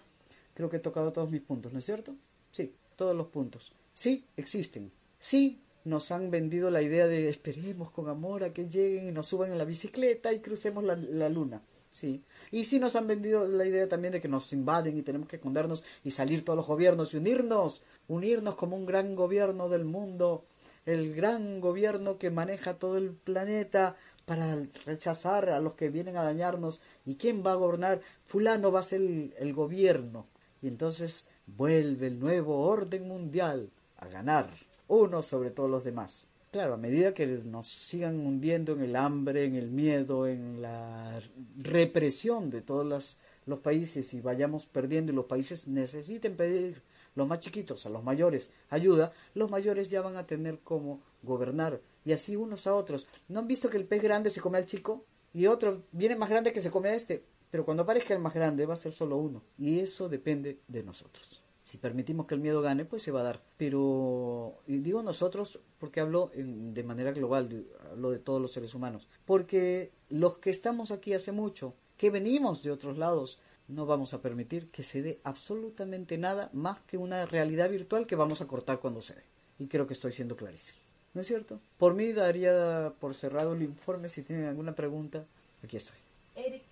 Creo 0.53 0.69
que 0.69 0.77
he 0.77 0.79
tocado 0.79 1.11
todos 1.11 1.29
mis 1.29 1.41
puntos, 1.41 1.73
¿no 1.73 1.79
es 1.79 1.85
cierto? 1.85 2.15
Sí, 2.51 2.73
todos 2.95 3.15
los 3.15 3.27
puntos. 3.27 3.73
Sí, 3.93 4.25
existen. 4.37 4.91
Sí, 5.19 5.61
nos 5.85 6.11
han 6.11 6.31
vendido 6.31 6.69
la 6.69 6.81
idea 6.81 7.07
de 7.07 7.29
esperemos 7.29 7.91
con 7.91 8.09
amor 8.09 8.43
a 8.43 8.53
que 8.53 8.69
lleguen 8.69 9.07
y 9.07 9.11
nos 9.11 9.27
suban 9.27 9.51
en 9.51 9.57
la 9.57 9.65
bicicleta 9.65 10.33
y 10.33 10.39
crucemos 10.39 10.83
la, 10.83 10.95
la 10.95 11.29
luna. 11.29 11.61
Sí, 11.91 12.23
y 12.49 12.63
sí 12.63 12.79
nos 12.79 12.95
han 12.95 13.05
vendido 13.05 13.47
la 13.47 13.67
idea 13.67 13.87
también 13.87 14.13
de 14.13 14.19
que 14.19 14.27
nos 14.27 14.51
invaden 14.51 14.97
y 14.97 15.03
tenemos 15.03 15.27
que 15.27 15.35
escondernos 15.35 15.83
y 16.03 16.09
salir 16.09 16.43
todos 16.43 16.57
los 16.57 16.65
gobiernos 16.65 17.13
y 17.13 17.17
unirnos, 17.17 17.83
unirnos 18.07 18.55
como 18.55 18.75
un 18.75 18.87
gran 18.87 19.15
gobierno 19.15 19.69
del 19.69 19.85
mundo, 19.85 20.43
el 20.87 21.13
gran 21.13 21.61
gobierno 21.61 22.17
que 22.17 22.31
maneja 22.31 22.79
todo 22.79 22.97
el 22.97 23.11
planeta 23.11 23.95
para 24.25 24.57
rechazar 24.85 25.49
a 25.51 25.59
los 25.59 25.73
que 25.73 25.89
vienen 25.89 26.17
a 26.17 26.23
dañarnos. 26.23 26.81
¿Y 27.05 27.15
quién 27.15 27.43
va 27.45 27.51
a 27.51 27.55
gobernar? 27.55 28.01
Fulano 28.23 28.71
va 28.71 28.79
a 28.79 28.83
ser 28.83 29.01
el, 29.01 29.35
el 29.37 29.53
gobierno. 29.53 30.25
Y 30.63 30.69
entonces 30.69 31.27
vuelve 31.45 32.07
el 32.07 32.19
nuevo 32.19 32.61
orden 32.61 33.07
mundial 33.07 33.69
a 33.97 34.07
ganar, 34.07 34.49
uno 34.87 35.21
sobre 35.21 35.51
todos 35.51 35.69
los 35.69 35.83
demás. 35.83 36.27
Claro, 36.51 36.75
a 36.75 36.77
medida 36.77 37.13
que 37.13 37.25
nos 37.25 37.67
sigan 37.67 38.19
hundiendo 38.19 38.73
en 38.73 38.81
el 38.81 38.95
hambre, 38.95 39.45
en 39.45 39.55
el 39.55 39.71
miedo, 39.71 40.27
en 40.27 40.61
la 40.61 41.19
represión 41.57 42.51
de 42.51 42.61
todos 42.61 43.17
los 43.45 43.59
países 43.59 44.13
y 44.13 44.21
vayamos 44.21 44.67
perdiendo 44.67 45.11
y 45.11 45.15
los 45.15 45.25
países 45.25 45.67
necesiten 45.67 46.35
pedir 46.35 46.83
los 47.15 47.27
más 47.27 47.39
chiquitos 47.39 47.85
a 47.85 47.89
los 47.89 48.03
mayores 48.03 48.51
ayuda, 48.69 49.13
los 49.33 49.49
mayores 49.49 49.89
ya 49.89 50.01
van 50.01 50.15
a 50.15 50.25
tener 50.25 50.59
cómo 50.63 51.01
gobernar 51.21 51.81
y 52.05 52.11
así 52.11 52.35
unos 52.35 52.67
a 52.67 52.75
otros. 52.75 53.07
¿No 53.27 53.39
han 53.39 53.47
visto 53.47 53.69
que 53.69 53.77
el 53.77 53.85
pez 53.85 54.03
grande 54.03 54.29
se 54.29 54.41
come 54.41 54.57
al 54.57 54.65
chico? 54.65 55.05
Y 55.33 55.47
otro 55.47 55.83
viene 55.91 56.15
más 56.15 56.29
grande 56.29 56.53
que 56.53 56.61
se 56.61 56.69
come 56.69 56.89
a 56.89 56.95
este. 56.95 57.23
Pero 57.53 57.65
cuando 57.65 57.83
aparezca 57.83 58.15
el 58.15 58.19
más 58.19 58.33
grande 58.33 58.65
va 58.65 58.73
a 58.73 58.77
ser 58.77 58.93
solo 58.93 59.17
uno. 59.17 59.43
Y 59.59 59.77
eso 59.77 60.09
depende 60.09 60.61
de 60.67 60.81
nosotros. 60.81 61.43
Si 61.61 61.77
permitimos 61.77 62.25
que 62.25 62.33
el 62.33 62.41
miedo 62.41 62.63
gane, 62.63 62.83
pues 62.83 63.03
se 63.03 63.11
va 63.11 63.19
a 63.19 63.25
dar. 63.25 63.43
Pero 63.57 64.63
digo 64.65 65.03
nosotros 65.03 65.59
porque 65.77 65.99
hablo 65.99 66.31
de 66.33 66.83
manera 66.83 67.11
global, 67.11 67.67
hablo 67.91 68.09
de 68.09 68.17
todos 68.17 68.41
los 68.41 68.53
seres 68.53 68.73
humanos. 68.73 69.07
Porque 69.25 69.91
los 70.09 70.39
que 70.39 70.49
estamos 70.49 70.89
aquí 70.89 71.13
hace 71.13 71.31
mucho, 71.31 71.75
que 71.95 72.09
venimos 72.09 72.63
de 72.63 72.71
otros 72.71 72.97
lados, 72.97 73.37
no 73.67 73.85
vamos 73.85 74.15
a 74.15 74.21
permitir 74.23 74.71
que 74.71 74.81
se 74.81 75.03
dé 75.03 75.19
absolutamente 75.23 76.17
nada 76.17 76.49
más 76.53 76.79
que 76.79 76.97
una 76.97 77.27
realidad 77.27 77.69
virtual 77.69 78.07
que 78.07 78.15
vamos 78.15 78.41
a 78.41 78.47
cortar 78.47 78.79
cuando 78.79 79.03
se 79.03 79.13
dé. 79.13 79.23
Y 79.59 79.67
creo 79.67 79.85
que 79.85 79.93
estoy 79.93 80.11
siendo 80.11 80.35
clarísimo. 80.35 80.79
¿No 81.13 81.21
es 81.21 81.27
cierto? 81.27 81.59
Por 81.77 81.93
mí 81.93 82.13
daría 82.13 82.95
por 82.99 83.13
cerrado 83.13 83.53
el 83.53 83.61
informe. 83.61 84.09
Si 84.09 84.23
tienen 84.23 84.45
alguna 84.45 84.73
pregunta, 84.73 85.27
aquí 85.61 85.77
estoy. 85.77 85.97
Eric 86.35 86.63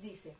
dice, 0.00 0.34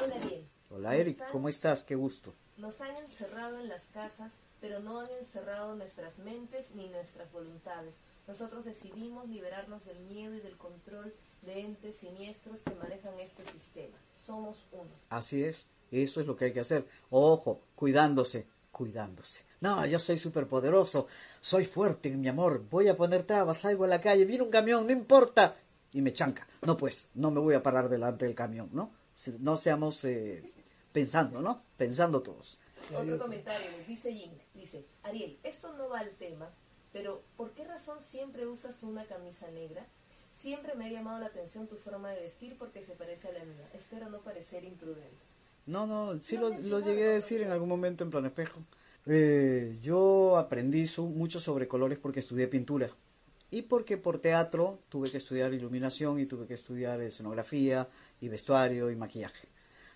hola 0.00 0.16
Ariel. 0.16 0.46
Hola 0.70 0.96
Eric, 0.96 1.18
¿cómo 1.30 1.48
estás? 1.48 1.84
Qué 1.84 1.94
gusto. 1.94 2.34
Nos 2.56 2.80
han 2.80 2.96
encerrado 2.96 3.58
en 3.58 3.68
las 3.68 3.86
casas, 3.86 4.32
pero 4.60 4.80
no 4.80 5.00
han 5.00 5.10
encerrado 5.10 5.74
nuestras 5.74 6.18
mentes 6.18 6.70
ni 6.74 6.88
nuestras 6.88 7.30
voluntades. 7.32 7.98
Nosotros 8.26 8.64
decidimos 8.64 9.28
liberarnos 9.28 9.84
del 9.84 10.00
miedo 10.00 10.34
y 10.34 10.40
del 10.40 10.56
control 10.56 11.12
de 11.42 11.60
entes 11.60 11.96
siniestros 11.96 12.60
que 12.60 12.74
manejan 12.74 13.18
este 13.18 13.44
sistema. 13.44 13.98
Somos 14.16 14.64
uno. 14.72 14.90
Así 15.10 15.44
es, 15.44 15.66
eso 15.90 16.20
es 16.20 16.26
lo 16.26 16.36
que 16.36 16.46
hay 16.46 16.52
que 16.52 16.60
hacer. 16.60 16.86
Ojo, 17.10 17.60
cuidándose, 17.74 18.46
cuidándose. 18.70 19.44
No, 19.60 19.84
yo 19.86 19.98
soy 19.98 20.16
poderoso, 20.18 21.06
soy 21.40 21.64
fuerte, 21.64 22.10
mi 22.10 22.28
amor, 22.28 22.64
voy 22.70 22.88
a 22.88 22.96
poner 22.96 23.24
trabas, 23.24 23.58
salgo 23.58 23.84
a 23.84 23.88
la 23.88 24.00
calle, 24.00 24.24
viene 24.24 24.42
un 24.42 24.50
camión, 24.50 24.86
no 24.86 24.92
importa. 24.92 25.56
Y 25.92 26.00
me 26.00 26.12
chanca. 26.12 26.46
No, 26.62 26.76
pues, 26.76 27.10
no 27.14 27.30
me 27.30 27.40
voy 27.40 27.54
a 27.54 27.62
parar 27.62 27.88
delante 27.88 28.24
del 28.24 28.34
camión, 28.34 28.70
¿no? 28.72 28.90
No 29.40 29.56
seamos 29.56 30.04
eh, 30.04 30.42
pensando, 30.92 31.40
¿no? 31.40 31.62
Pensando 31.76 32.22
todos. 32.22 32.58
Otro 32.96 33.18
comentario, 33.18 33.66
dice 33.86 34.12
Jing, 34.12 34.38
dice, 34.54 34.84
Ariel, 35.02 35.38
esto 35.42 35.72
no 35.74 35.88
va 35.88 36.00
al 36.00 36.10
tema, 36.12 36.50
pero 36.92 37.22
¿por 37.36 37.52
qué 37.52 37.64
razón 37.64 38.00
siempre 38.00 38.46
usas 38.46 38.82
una 38.82 39.04
camisa 39.04 39.50
negra? 39.50 39.86
Siempre 40.34 40.74
me 40.74 40.86
ha 40.86 40.90
llamado 40.90 41.20
la 41.20 41.26
atención 41.26 41.68
tu 41.68 41.76
forma 41.76 42.10
de 42.10 42.20
vestir 42.20 42.56
porque 42.58 42.82
se 42.82 42.94
parece 42.94 43.28
a 43.28 43.32
la 43.32 43.44
mía. 43.44 43.68
Espero 43.74 44.08
no 44.08 44.20
parecer 44.20 44.64
imprudente. 44.64 45.32
No, 45.66 45.86
no, 45.86 46.20
sí 46.20 46.36
lo, 46.36 46.50
llegué 46.80 47.04
a 47.04 47.12
decir 47.12 47.42
en 47.42 47.52
algún 47.52 47.68
momento 47.68 48.02
en 48.02 48.10
plan 48.10 48.26
espejo. 48.26 48.60
Eh, 49.06 49.76
yo 49.80 50.36
aprendí 50.36 50.86
mucho 50.98 51.38
sobre 51.38 51.68
colores 51.68 51.98
porque 51.98 52.20
estudié 52.20 52.48
pintura 52.48 52.90
y 53.50 53.62
porque 53.62 53.98
por 53.98 54.20
teatro 54.20 54.78
tuve 54.88 55.10
que 55.10 55.18
estudiar 55.18 55.52
iluminación 55.52 56.18
y 56.18 56.26
tuve 56.26 56.46
que 56.46 56.54
estudiar 56.54 57.00
escenografía 57.00 57.88
y 58.22 58.28
vestuario 58.28 58.90
y 58.90 58.96
maquillaje. 58.96 59.48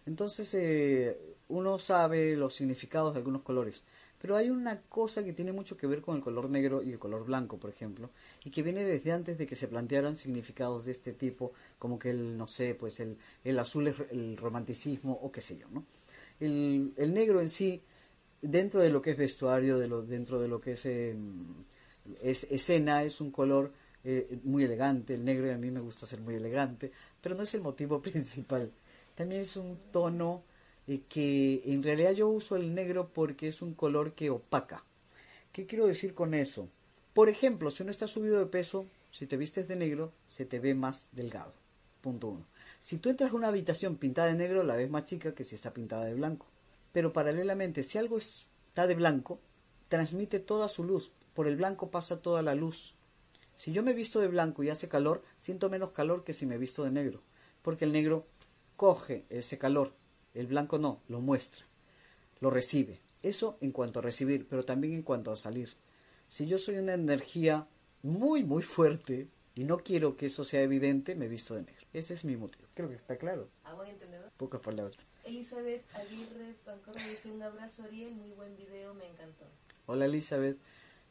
Entonces 0.04 0.52
eh, 0.54 1.18
uno 1.48 1.78
sabe 1.78 2.36
los 2.36 2.54
significados 2.54 3.14
de 3.14 3.18
algunos 3.18 3.42
colores. 3.42 3.84
Pero 4.20 4.36
hay 4.36 4.50
una 4.50 4.80
cosa 4.82 5.22
que 5.24 5.32
tiene 5.32 5.52
mucho 5.52 5.76
que 5.76 5.86
ver 5.86 6.00
con 6.00 6.16
el 6.16 6.22
color 6.22 6.48
negro 6.48 6.82
y 6.82 6.90
el 6.90 6.98
color 6.98 7.24
blanco, 7.24 7.58
por 7.58 7.70
ejemplo, 7.70 8.10
y 8.44 8.50
que 8.50 8.62
viene 8.62 8.82
desde 8.82 9.12
antes 9.12 9.36
de 9.36 9.46
que 9.46 9.54
se 9.54 9.68
plantearan 9.68 10.16
significados 10.16 10.86
de 10.86 10.92
este 10.92 11.12
tipo, 11.12 11.52
como 11.78 11.98
que 11.98 12.10
el, 12.10 12.36
no 12.36 12.48
sé, 12.48 12.74
pues 12.74 12.98
el, 13.00 13.18
el 13.44 13.58
azul 13.58 13.88
es 13.88 13.96
el 14.10 14.36
romanticismo 14.36 15.12
o 15.22 15.30
qué 15.30 15.40
sé 15.42 15.58
yo, 15.58 15.68
¿no? 15.70 15.84
El, 16.40 16.94
el 16.96 17.12
negro 17.12 17.40
en 17.40 17.48
sí, 17.50 17.82
dentro 18.40 18.80
de 18.80 18.90
lo 18.90 19.02
que 19.02 19.10
es 19.10 19.16
vestuario, 19.16 19.78
de 19.78 19.88
lo, 19.88 20.02
dentro 20.02 20.40
de 20.40 20.48
lo 20.48 20.60
que 20.60 20.72
es, 20.72 20.86
em, 20.86 21.64
es 22.22 22.44
escena, 22.50 23.04
es 23.04 23.20
un 23.20 23.30
color 23.30 23.72
eh, 24.04 24.38
muy 24.44 24.64
elegante, 24.64 25.14
el 25.14 25.24
negro 25.24 25.52
a 25.52 25.58
mí 25.58 25.70
me 25.70 25.80
gusta 25.80 26.06
ser 26.06 26.20
muy 26.20 26.36
elegante, 26.36 26.92
pero 27.26 27.34
no 27.34 27.42
es 27.42 27.54
el 27.54 27.60
motivo 27.60 28.00
principal. 28.02 28.70
También 29.16 29.40
es 29.40 29.56
un 29.56 29.76
tono 29.90 30.44
que 31.08 31.60
en 31.64 31.82
realidad 31.82 32.12
yo 32.12 32.28
uso 32.28 32.54
el 32.54 32.72
negro 32.72 33.10
porque 33.12 33.48
es 33.48 33.62
un 33.62 33.74
color 33.74 34.12
que 34.12 34.30
opaca. 34.30 34.84
¿Qué 35.50 35.66
quiero 35.66 35.88
decir 35.88 36.14
con 36.14 36.34
eso? 36.34 36.68
Por 37.14 37.28
ejemplo, 37.28 37.72
si 37.72 37.82
uno 37.82 37.90
está 37.90 38.06
subido 38.06 38.38
de 38.38 38.46
peso, 38.46 38.86
si 39.10 39.26
te 39.26 39.36
vistes 39.36 39.66
de 39.66 39.74
negro, 39.74 40.12
se 40.28 40.44
te 40.44 40.60
ve 40.60 40.76
más 40.76 41.08
delgado. 41.10 41.52
Punto 42.00 42.28
uno. 42.28 42.46
Si 42.78 42.98
tú 42.98 43.10
entras 43.10 43.32
a 43.32 43.34
una 43.34 43.48
habitación 43.48 43.96
pintada 43.96 44.28
de 44.28 44.34
negro, 44.34 44.62
la 44.62 44.76
ves 44.76 44.88
más 44.88 45.06
chica 45.06 45.34
que 45.34 45.42
si 45.42 45.56
está 45.56 45.74
pintada 45.74 46.04
de 46.04 46.14
blanco. 46.14 46.46
Pero 46.92 47.12
paralelamente, 47.12 47.82
si 47.82 47.98
algo 47.98 48.18
está 48.18 48.86
de 48.86 48.94
blanco, 48.94 49.40
transmite 49.88 50.38
toda 50.38 50.68
su 50.68 50.84
luz. 50.84 51.10
Por 51.34 51.48
el 51.48 51.56
blanco 51.56 51.90
pasa 51.90 52.22
toda 52.22 52.42
la 52.42 52.54
luz. 52.54 52.94
Si 53.56 53.72
yo 53.72 53.82
me 53.82 53.92
visto 53.92 54.20
de 54.20 54.28
blanco 54.28 54.62
y 54.62 54.70
hace 54.70 54.88
calor, 54.88 55.24
siento 55.38 55.68
menos 55.68 55.90
calor 55.90 56.22
que 56.22 56.34
si 56.34 56.46
me 56.46 56.58
visto 56.58 56.84
de 56.84 56.92
negro. 56.92 57.22
Porque 57.62 57.84
el 57.84 57.92
negro 57.92 58.26
coge 58.76 59.24
ese 59.28 59.58
calor 59.58 59.92
el 60.36 60.46
blanco 60.46 60.78
no, 60.78 61.00
lo 61.08 61.20
muestra, 61.20 61.64
lo 62.40 62.50
recibe. 62.50 63.00
Eso 63.22 63.56
en 63.62 63.72
cuanto 63.72 64.00
a 64.00 64.02
recibir, 64.02 64.46
pero 64.46 64.62
también 64.64 64.92
en 64.92 65.02
cuanto 65.02 65.32
a 65.32 65.36
salir. 65.36 65.72
Si 66.28 66.46
yo 66.46 66.58
soy 66.58 66.76
una 66.76 66.92
energía 66.92 67.66
muy, 68.02 68.44
muy 68.44 68.62
fuerte 68.62 69.28
y 69.54 69.64
no 69.64 69.78
quiero 69.78 70.18
que 70.18 70.26
eso 70.26 70.44
sea 70.44 70.60
evidente, 70.60 71.14
me 71.14 71.26
visto 71.26 71.54
de 71.54 71.62
negro. 71.62 71.86
Ese 71.94 72.12
es 72.12 72.26
mi 72.26 72.36
motivo. 72.36 72.68
Creo 72.74 72.90
que 72.90 72.96
está 72.96 73.16
claro. 73.16 73.48
¿A 73.64 73.72
buen 73.72 73.88
entendedor? 73.88 74.30
Pocas 74.36 74.60
palabras. 74.60 74.98
Elizabeth 75.24 75.82
Aguirre 75.94 76.54
Pancoro 76.64 77.00
dice 77.08 77.32
un 77.32 77.42
abrazo 77.42 77.84
Ariel, 77.84 78.14
muy 78.14 78.32
buen 78.32 78.54
video, 78.58 78.92
me 78.92 79.08
encantó. 79.08 79.46
Hola 79.86 80.04
Elizabeth, 80.04 80.58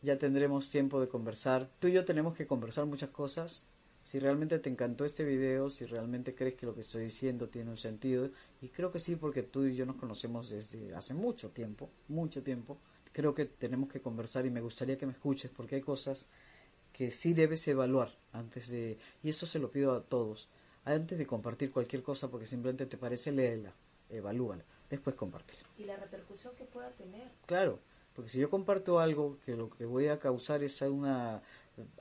ya 0.05 0.17
tendremos 0.17 0.69
tiempo 0.69 1.01
de 1.01 1.09
conversar. 1.09 1.69
Tú 1.79 1.89
y 1.89 1.91
yo 1.91 2.05
tenemos 2.05 2.33
que 2.33 2.47
conversar 2.47 2.85
muchas 2.85 3.09
cosas 3.09 3.63
si 4.05 4.19
realmente 4.19 4.59
te 4.59 4.69
encantó 4.69 5.03
este 5.03 5.25
video, 5.25 5.67
si 5.71 5.87
realmente 5.87 6.35
crees 6.35 6.53
que 6.53 6.67
lo 6.67 6.75
que 6.75 6.81
estoy 6.81 7.05
diciendo 7.05 7.49
tiene 7.49 7.71
un 7.71 7.77
sentido, 7.77 8.29
y 8.61 8.69
creo 8.69 8.91
que 8.91 8.99
sí 8.99 9.15
porque 9.15 9.41
tú 9.41 9.65
y 9.65 9.75
yo 9.75 9.87
nos 9.87 9.95
conocemos 9.95 10.51
desde 10.51 10.93
hace 10.93 11.15
mucho 11.15 11.49
tiempo, 11.49 11.89
mucho 12.07 12.43
tiempo, 12.43 12.77
creo 13.11 13.33
que 13.33 13.45
tenemos 13.45 13.89
que 13.89 14.01
conversar 14.01 14.45
y 14.45 14.51
me 14.51 14.61
gustaría 14.61 14.95
que 14.95 15.07
me 15.07 15.13
escuches 15.13 15.49
porque 15.49 15.77
hay 15.77 15.81
cosas 15.81 16.29
que 16.93 17.09
sí 17.09 17.33
debes 17.33 17.67
evaluar 17.67 18.11
antes 18.31 18.69
de, 18.69 18.99
y 19.23 19.29
eso 19.29 19.47
se 19.47 19.57
lo 19.57 19.71
pido 19.71 19.93
a 19.93 20.03
todos, 20.03 20.49
antes 20.83 21.17
de 21.17 21.25
compartir 21.25 21.71
cualquier 21.71 22.03
cosa 22.03 22.29
porque 22.29 22.45
simplemente 22.45 22.85
te 22.85 22.97
parece, 22.97 23.31
léela, 23.31 23.73
evalúala, 24.11 24.65
después 24.87 25.15
compartir. 25.15 25.57
Y 25.79 25.85
la 25.85 25.97
repercusión 25.97 26.55
que 26.55 26.65
pueda 26.65 26.91
tener. 26.91 27.31
Claro, 27.47 27.79
porque 28.15 28.31
si 28.31 28.39
yo 28.39 28.49
comparto 28.49 28.99
algo 28.99 29.37
que 29.45 29.55
lo 29.55 29.69
que 29.69 29.85
voy 29.85 30.07
a 30.07 30.19
causar 30.19 30.63
es 30.63 30.81
una 30.81 31.41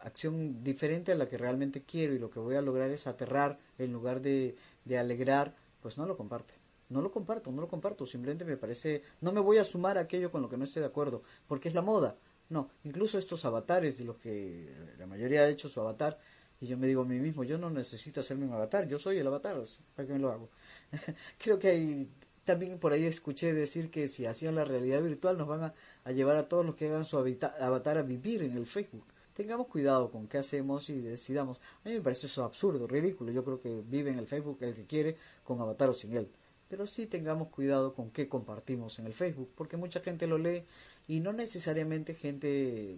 acción 0.01 0.63
diferente 0.63 1.13
a 1.13 1.17
la 1.17 1.27
que 1.27 1.37
realmente 1.37 1.83
quiero 1.83 2.15
y 2.15 2.19
lo 2.19 2.31
que 2.31 2.39
voy 2.39 2.55
a 2.55 2.63
lograr 2.63 2.91
es 2.91 3.07
aterrar 3.07 3.59
en 3.79 3.93
lugar 3.93 4.21
de, 4.21 4.55
de 4.85 4.99
alegrar, 4.99 5.55
pues 5.83 5.99
no 5.99 6.07
lo 6.07 6.17
comparte. 6.17 6.55
No 6.89 7.01
lo 7.01 7.11
comparto, 7.11 7.51
no 7.51 7.61
lo 7.61 7.69
comparto, 7.69 8.07
simplemente 8.07 8.45
me 8.45 8.57
parece, 8.57 9.03
no 9.21 9.33
me 9.33 9.41
voy 9.41 9.59
a 9.59 9.65
sumar 9.65 9.99
a 9.99 10.03
aquello 10.03 10.31
con 10.31 10.43
lo 10.43 10.49
que 10.49 10.57
no 10.57 10.65
esté 10.65 10.81
de 10.81 10.87
acuerdo, 10.87 11.23
porque 11.49 11.69
es 11.69 11.75
la 11.75 11.83
moda. 11.83 12.17
No, 12.51 12.71
incluso 12.85 13.19
estos 13.19 13.45
avatares 13.45 13.99
de 13.99 14.05
los 14.05 14.17
que 14.19 14.71
la 14.99 15.07
mayoría 15.07 15.41
ha 15.41 15.49
hecho 15.49 15.69
su 15.69 15.81
avatar, 15.81 16.19
y 16.61 16.67
yo 16.67 16.77
me 16.77 16.87
digo 16.87 17.03
a 17.03 17.05
mí 17.05 17.19
mismo, 17.19 17.43
yo 17.43 17.59
no 17.59 17.71
necesito 17.71 18.21
hacerme 18.21 18.47
un 18.47 18.53
avatar, 18.53 18.87
yo 18.87 18.99
soy 18.99 19.19
el 19.19 19.27
avatar, 19.27 19.61
¿para 19.97 20.07
qué 20.07 20.13
me 20.13 20.19
lo 20.19 20.31
hago? 20.31 20.51
Creo 21.39 21.59
que 21.59 21.69
hay, 21.69 22.09
también 22.45 22.79
por 22.79 22.93
ahí 22.93 23.05
escuché 23.05 23.53
decir 23.53 23.91
que 23.91 24.09
si 24.09 24.27
hacían 24.27 24.55
la 24.55 24.65
realidad 24.65 25.03
virtual 25.03 25.39
nos 25.39 25.49
van 25.49 25.73
a, 26.05 26.13
llevar 26.13 26.37
a 26.37 26.49
todos 26.49 26.65
los 26.65 26.75
que 26.75 26.89
hagan 26.89 27.05
su 27.05 27.19
avatar 27.19 27.99
a 27.99 28.03
vivir 28.03 28.43
en 28.43 28.57
el 28.57 28.67
Facebook 28.67 29.05
tengamos 29.35 29.67
cuidado 29.67 30.11
con 30.11 30.29
qué 30.29 30.39
hacemos 30.39 30.89
y 30.91 31.01
decidamos. 31.01 31.59
A 31.85 31.89
mí 31.89 31.95
me 31.95 32.01
parece 32.01 32.27
eso 32.27 32.45
absurdo, 32.45 32.87
ridículo. 32.87 33.33
Yo 33.33 33.45
creo 33.45 33.61
que 33.61 33.83
vive 33.87 34.11
en 34.11 34.19
el 34.19 34.27
Facebook 34.27 34.59
el 34.61 34.75
que 34.75 34.87
quiere, 34.87 35.17
con 35.43 35.61
avatar 35.61 35.91
o 35.91 35.95
sin 35.95 36.17
él. 36.17 36.31
Pero 36.69 36.87
sí 36.87 37.07
tengamos 37.07 37.49
cuidado 37.49 37.95
con 37.95 38.11
qué 38.11 38.29
compartimos 38.29 38.99
en 38.99 39.07
el 39.07 39.13
Facebook, 39.13 39.51
porque 39.55 39.77
mucha 39.77 40.01
gente 40.01 40.27
lo 40.27 40.39
lee 40.39 40.65
y 41.09 41.21
no 41.21 41.33
necesariamente 41.33 42.15
gente 42.15 42.97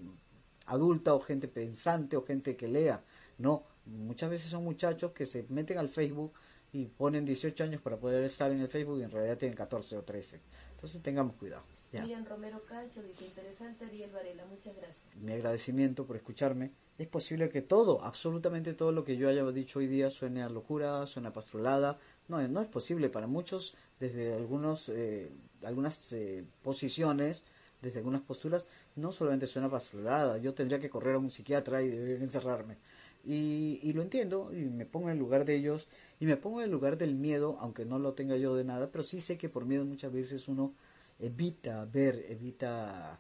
adulta 0.67 1.15
o 1.15 1.21
gente 1.21 1.49
pensante 1.49 2.17
o 2.17 2.25
gente 2.25 2.57
que 2.57 2.69
lea. 2.69 3.03
No, 3.39 3.65
muchas 3.87 4.31
veces 4.31 4.51
son 4.51 4.65
muchachos 4.65 5.13
que 5.13 5.27
se 5.27 5.47
meten 5.49 5.79
al 5.79 5.89
Facebook 5.89 6.33
y 6.73 6.87
ponen 6.87 7.25
18 7.25 7.65
años 7.65 7.81
para 7.81 7.97
poder 7.97 8.25
estar 8.25 8.51
en 8.51 8.61
el 8.61 8.69
Facebook 8.69 8.99
y 8.99 9.03
en 9.03 9.11
realidad 9.11 9.39
tienen 9.39 9.57
14 9.57 9.97
o 9.97 10.03
13. 10.03 10.41
Entonces 10.73 11.03
tengamos 11.03 11.37
cuidado. 11.37 11.65
Miriam 11.93 12.27
Romero 12.27 12.63
Cancho 12.65 13.03
dice, 13.03 13.25
interesante 13.25 13.85
Ariel 13.85 14.11
Varela, 14.11 14.45
muchas 14.47 14.77
gracias. 14.77 15.05
Mi 15.17 15.33
agradecimiento 15.33 16.05
por 16.05 16.17
escucharme. 16.17 16.73
Es 16.99 17.07
posible 17.07 17.49
que 17.49 17.63
todo, 17.63 18.03
absolutamente 18.03 18.75
todo 18.75 18.93
lo 18.93 19.05
que 19.05 19.17
yo 19.17 19.29
haya 19.29 19.45
dicho 19.51 19.79
hoy 19.79 19.87
día 19.87 20.11
suene 20.11 20.43
a 20.43 20.49
locura, 20.49 21.07
suene 21.07 21.29
a 21.29 21.33
pastrolada. 21.33 21.99
No, 22.29 22.47
no 22.49 22.61
es 22.61 22.69
posible 22.69 23.09
para 23.09 23.27
muchos, 23.27 23.75
desde 24.01 24.35
algunos, 24.35 24.89
eh, 24.89 25.31
algunas 25.63 26.13
eh, 26.13 26.45
posiciones, 26.63 27.45
desde 27.81 27.99
algunas 27.99 28.23
posturas, 28.23 28.67
no 28.97 29.13
solamente 29.13 29.47
suena 29.47 29.69
basurada, 29.69 30.39
yo 30.39 30.55
tendría 30.55 30.79
que 30.79 30.91
correr 30.91 31.17
a 31.17 31.19
un 31.19 31.31
psiquiatra 31.31 31.83
y 31.83 31.89
debería 31.89 32.17
encerrarme. 32.17 32.79
Y, 33.27 33.81
y, 33.83 33.93
lo 33.93 34.03
entiendo 34.03 34.53
y 34.53 34.67
me 34.67 34.87
pongo 34.87 35.09
en 35.09 35.15
el 35.15 35.19
lugar 35.19 35.45
de 35.45 35.57
ellos 35.57 35.89
y 36.21 36.27
me 36.27 36.37
pongo 36.37 36.61
en 36.61 36.67
el 36.67 36.71
lugar 36.71 36.97
del 36.97 37.17
miedo, 37.17 37.57
aunque 37.59 37.85
no 37.85 37.99
lo 37.99 38.13
tenga 38.13 38.37
yo 38.37 38.55
de 38.55 38.63
nada, 38.63 38.89
pero 38.93 39.03
sí 39.03 39.21
sé 39.21 39.37
que 39.37 39.49
por 39.49 39.65
miedo 39.65 39.85
muchas 39.85 40.13
veces 40.13 40.47
uno 40.47 40.75
evita 41.19 41.85
ver, 41.87 42.25
evita 42.29 43.19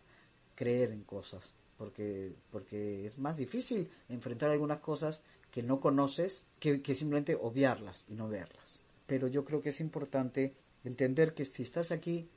creer 0.54 0.92
en 0.92 1.02
cosas, 1.02 1.54
porque, 1.76 2.32
porque 2.52 3.06
es 3.06 3.18
más 3.18 3.36
difícil 3.36 3.88
enfrentar 4.08 4.50
algunas 4.50 4.78
cosas 4.78 5.24
que 5.50 5.62
no 5.62 5.80
conoces 5.80 6.46
que, 6.60 6.82
que 6.82 6.94
simplemente 6.94 7.34
obviarlas 7.34 8.06
y 8.08 8.14
no 8.14 8.28
verlas. 8.28 8.82
Pero 9.06 9.26
yo 9.26 9.44
creo 9.44 9.60
que 9.60 9.70
es 9.70 9.80
importante 9.80 10.54
entender 10.84 11.34
que 11.34 11.44
si 11.44 11.62
estás 11.62 11.92
aquí 11.92 12.28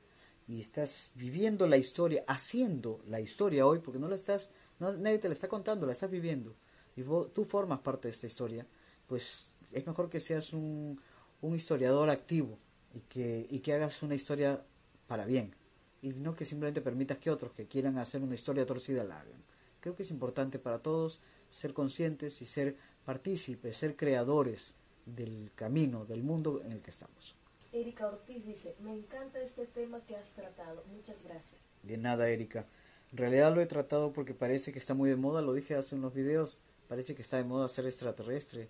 y 0.48 0.60
estás 0.60 1.10
viviendo 1.14 1.66
la 1.66 1.76
historia, 1.76 2.24
haciendo 2.26 3.00
la 3.06 3.20
historia 3.20 3.66
hoy, 3.66 3.78
porque 3.78 3.98
no 3.98 4.08
la 4.08 4.16
estás, 4.16 4.52
no, 4.78 4.92
nadie 4.92 5.18
te 5.18 5.28
la 5.28 5.34
está 5.34 5.48
contando, 5.48 5.86
la 5.86 5.92
estás 5.92 6.10
viviendo, 6.10 6.54
y 7.00 7.30
tú 7.32 7.44
formas 7.44 7.80
parte 7.80 8.08
de 8.08 8.12
esta 8.12 8.26
historia, 8.26 8.66
pues 9.06 9.50
es 9.72 9.86
mejor 9.86 10.08
que 10.08 10.20
seas 10.20 10.52
un, 10.52 11.00
un 11.40 11.54
historiador 11.54 12.10
activo 12.10 12.58
y 12.94 13.00
que, 13.00 13.46
y 13.48 13.60
que 13.60 13.72
hagas 13.72 14.02
una 14.02 14.14
historia 14.14 14.62
para 15.06 15.24
bien, 15.24 15.54
y 16.02 16.10
no 16.10 16.34
que 16.34 16.44
simplemente 16.44 16.80
permitas 16.80 17.18
que 17.18 17.30
otros 17.30 17.52
que 17.52 17.66
quieran 17.66 17.98
hacer 17.98 18.22
una 18.22 18.34
historia 18.34 18.66
torcida 18.66 19.04
la 19.04 19.20
hagan. 19.20 19.42
Creo 19.80 19.96
que 19.96 20.02
es 20.02 20.10
importante 20.10 20.58
para 20.58 20.80
todos 20.80 21.20
ser 21.48 21.72
conscientes 21.72 22.42
y 22.42 22.44
ser 22.44 22.76
partícipes, 23.04 23.76
ser 23.76 23.96
creadores 23.96 24.74
del 25.06 25.50
camino, 25.54 26.04
del 26.04 26.22
mundo 26.22 26.60
en 26.64 26.72
el 26.72 26.80
que 26.80 26.90
estamos. 26.90 27.34
Erika 27.72 28.08
Ortiz 28.08 28.44
dice, 28.44 28.76
me 28.80 28.92
encanta 28.92 29.40
este 29.40 29.66
tema 29.66 30.04
que 30.06 30.16
has 30.16 30.32
tratado. 30.32 30.84
Muchas 30.92 31.22
gracias. 31.24 31.60
De 31.82 31.96
nada, 31.96 32.28
Erika. 32.28 32.66
En 33.12 33.18
realidad 33.18 33.54
lo 33.54 33.60
he 33.60 33.66
tratado 33.66 34.12
porque 34.12 34.34
parece 34.34 34.72
que 34.72 34.78
está 34.78 34.94
muy 34.94 35.08
de 35.08 35.16
moda, 35.16 35.40
lo 35.40 35.54
dije 35.54 35.74
hace 35.74 35.94
unos 35.94 36.14
videos, 36.14 36.60
parece 36.90 37.14
que 37.14 37.22
está 37.22 37.36
de 37.36 37.44
moda 37.44 37.68
ser 37.68 37.86
extraterrestre. 37.86 38.68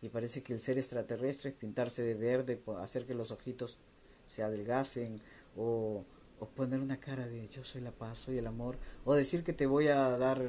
Y 0.00 0.10
parece 0.10 0.44
que 0.44 0.52
el 0.52 0.60
ser 0.60 0.78
extraterrestre 0.78 1.50
es 1.50 1.56
pintarse 1.56 2.04
de 2.04 2.14
verde, 2.14 2.62
hacer 2.78 3.04
que 3.04 3.14
los 3.14 3.32
ojitos 3.32 3.78
se 4.28 4.44
adelgacen 4.44 5.20
o, 5.56 6.04
poner 6.54 6.78
una 6.78 7.00
cara 7.00 7.26
de 7.26 7.48
yo 7.48 7.64
soy 7.64 7.80
la 7.80 7.90
paz, 7.90 8.18
soy 8.18 8.38
el 8.38 8.46
amor, 8.46 8.78
o 9.04 9.12
decir 9.12 9.42
que 9.42 9.52
te 9.52 9.66
voy 9.66 9.88
a 9.88 10.16
dar 10.16 10.40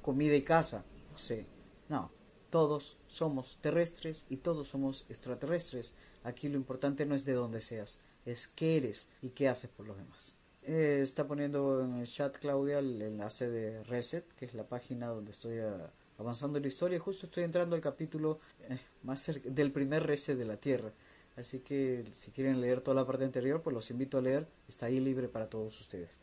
comida 0.00 0.34
y 0.34 0.40
casa. 0.40 0.86
No 1.12 1.18
sé. 1.18 1.44
No, 1.90 2.10
todos 2.48 2.96
somos 3.08 3.58
terrestres 3.60 4.24
y 4.30 4.38
todos 4.38 4.68
somos 4.68 5.04
extraterrestres. 5.10 5.92
Aquí 6.22 6.48
lo 6.48 6.56
importante 6.56 7.04
no 7.04 7.14
es 7.14 7.26
de 7.26 7.34
dónde 7.34 7.60
seas, 7.60 8.00
es 8.24 8.48
qué 8.48 8.78
eres 8.78 9.06
y 9.20 9.28
qué 9.28 9.50
haces 9.50 9.68
por 9.68 9.86
los 9.86 9.98
demás. 9.98 10.38
Eh, 10.62 11.00
está 11.02 11.26
poniendo 11.26 11.82
en 11.84 11.96
el 11.96 12.06
chat 12.06 12.38
Claudia 12.38 12.78
el 12.78 13.02
enlace 13.02 13.50
de 13.50 13.84
Reset, 13.84 14.26
que 14.32 14.46
es 14.46 14.54
la 14.54 14.66
página 14.66 15.08
donde 15.08 15.32
estoy 15.32 15.58
ah, 15.58 15.92
avanzando 16.18 16.58
en 16.58 16.62
la 16.62 16.68
historia. 16.68 16.98
Justo 16.98 17.26
estoy 17.26 17.44
entrando 17.44 17.76
al 17.76 17.82
capítulo 17.82 18.40
eh, 18.68 18.78
más 19.02 19.30
del 19.44 19.72
primer 19.72 20.02
Reset 20.04 20.36
de 20.36 20.44
la 20.44 20.56
Tierra. 20.56 20.92
Así 21.36 21.60
que 21.60 22.04
si 22.12 22.30
quieren 22.30 22.60
leer 22.60 22.80
toda 22.80 22.94
la 22.94 23.06
parte 23.06 23.24
anterior, 23.24 23.62
pues 23.62 23.74
los 23.74 23.90
invito 23.90 24.18
a 24.18 24.22
leer. 24.22 24.46
Está 24.68 24.86
ahí 24.86 25.00
libre 25.00 25.28
para 25.28 25.48
todos 25.48 25.80
ustedes. 25.80 26.20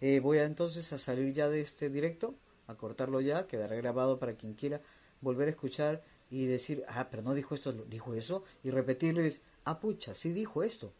Eh, 0.00 0.20
voy 0.20 0.38
a, 0.38 0.44
entonces 0.44 0.92
a 0.92 0.98
salir 0.98 1.32
ya 1.32 1.48
de 1.48 1.60
este 1.60 1.90
directo, 1.90 2.34
a 2.66 2.74
cortarlo 2.74 3.20
ya, 3.20 3.46
quedará 3.46 3.76
grabado 3.76 4.18
para 4.18 4.34
quien 4.34 4.54
quiera 4.54 4.80
volver 5.20 5.48
a 5.48 5.52
escuchar 5.52 6.02
y 6.30 6.46
decir, 6.46 6.84
ah, 6.88 7.08
pero 7.10 7.22
no 7.22 7.34
dijo 7.34 7.54
esto, 7.54 7.72
dijo 7.72 8.14
eso, 8.14 8.44
y 8.62 8.70
decir, 8.70 9.42
ah, 9.64 9.80
pucha, 9.80 10.14
sí 10.14 10.32
dijo 10.32 10.62
esto. 10.62 10.92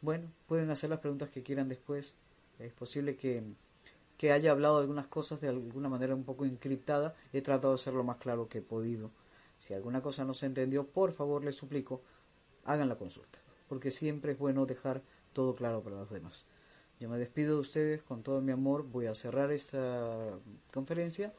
Bueno, 0.00 0.30
pueden 0.46 0.70
hacer 0.70 0.90
las 0.90 1.00
preguntas 1.00 1.30
que 1.30 1.42
quieran 1.42 1.68
después. 1.68 2.14
Es 2.58 2.72
posible 2.72 3.16
que, 3.16 3.42
que 4.18 4.32
haya 4.32 4.50
hablado 4.50 4.78
algunas 4.78 5.06
cosas 5.06 5.40
de 5.40 5.48
alguna 5.48 5.88
manera 5.88 6.14
un 6.14 6.24
poco 6.24 6.44
encriptada. 6.44 7.14
He 7.32 7.40
tratado 7.40 7.72
de 7.72 7.78
ser 7.78 7.94
lo 7.94 8.04
más 8.04 8.18
claro 8.18 8.48
que 8.48 8.58
he 8.58 8.62
podido. 8.62 9.10
Si 9.58 9.72
alguna 9.72 10.02
cosa 10.02 10.24
no 10.24 10.34
se 10.34 10.44
entendió, 10.44 10.86
por 10.86 11.12
favor 11.12 11.42
les 11.42 11.56
suplico, 11.56 12.02
hagan 12.64 12.90
la 12.90 12.96
consulta. 12.96 13.38
Porque 13.68 13.90
siempre 13.90 14.32
es 14.32 14.38
bueno 14.38 14.66
dejar 14.66 15.02
todo 15.32 15.54
claro 15.54 15.82
para 15.82 15.96
los 15.96 16.10
demás. 16.10 16.46
Yo 17.00 17.08
me 17.08 17.16
despido 17.16 17.54
de 17.54 17.60
ustedes 17.60 18.02
con 18.02 18.22
todo 18.22 18.42
mi 18.42 18.52
amor. 18.52 18.82
Voy 18.82 19.06
a 19.06 19.14
cerrar 19.14 19.52
esta 19.52 20.38
conferencia 20.74 21.32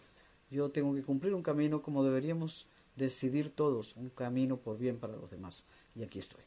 yo 0.51 0.71
tengo 0.71 0.93
que 0.95 1.03
cumplir 1.03 1.33
un 1.33 1.43
camino 1.43 1.81
como 1.81 2.03
deberíamos 2.03 2.67
decidir 2.95 3.53
todos, 3.53 3.95
un 3.95 4.09
camino 4.09 4.57
por 4.57 4.77
bien 4.77 4.99
para 4.99 5.15
los 5.15 5.29
demás. 5.29 5.65
Y 5.95 6.03
aquí 6.03 6.19
estoy. 6.19 6.41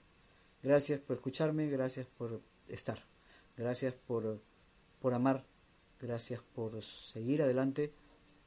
Gracias 0.63 1.01
por 1.01 1.17
escucharme, 1.17 1.69
gracias 1.69 2.07
por 2.07 2.41
estar, 2.69 3.05
gracias 3.57 3.95
por, 3.95 4.41
por 5.01 5.15
amar, 5.15 5.45
gracias 6.03 6.41
por 6.55 6.83
seguir 6.83 7.43
adelante 7.43 7.95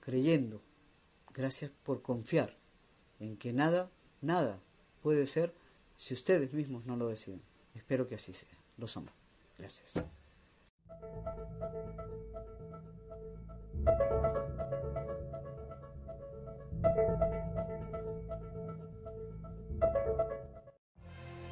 creyendo, 0.01 0.61
gracias 1.33 1.71
por 1.83 2.01
confiar 2.01 2.55
en 3.19 3.37
que 3.37 3.53
nada, 3.53 3.89
nada 4.21 4.59
puede 5.01 5.25
ser 5.25 5.55
si 5.95 6.13
ustedes 6.13 6.53
mismos 6.53 6.85
no 6.85 6.97
lo 6.97 7.07
deciden. 7.07 7.41
Espero 7.73 8.07
que 8.07 8.15
así 8.15 8.33
sea. 8.33 8.49
Los 8.77 8.95
amo. 8.97 9.09
Gracias. 9.57 9.93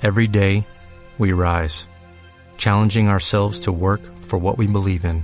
Every 0.01 0.27
day, 0.27 0.65
we 1.17 1.31
rise, 1.31 1.87
challenging 2.57 3.07
ourselves 3.07 3.61
to 3.61 3.71
work 3.71 4.01
for 4.17 4.37
what 4.37 4.57
we 4.57 4.67
believe 4.67 5.05
in. 5.05 5.23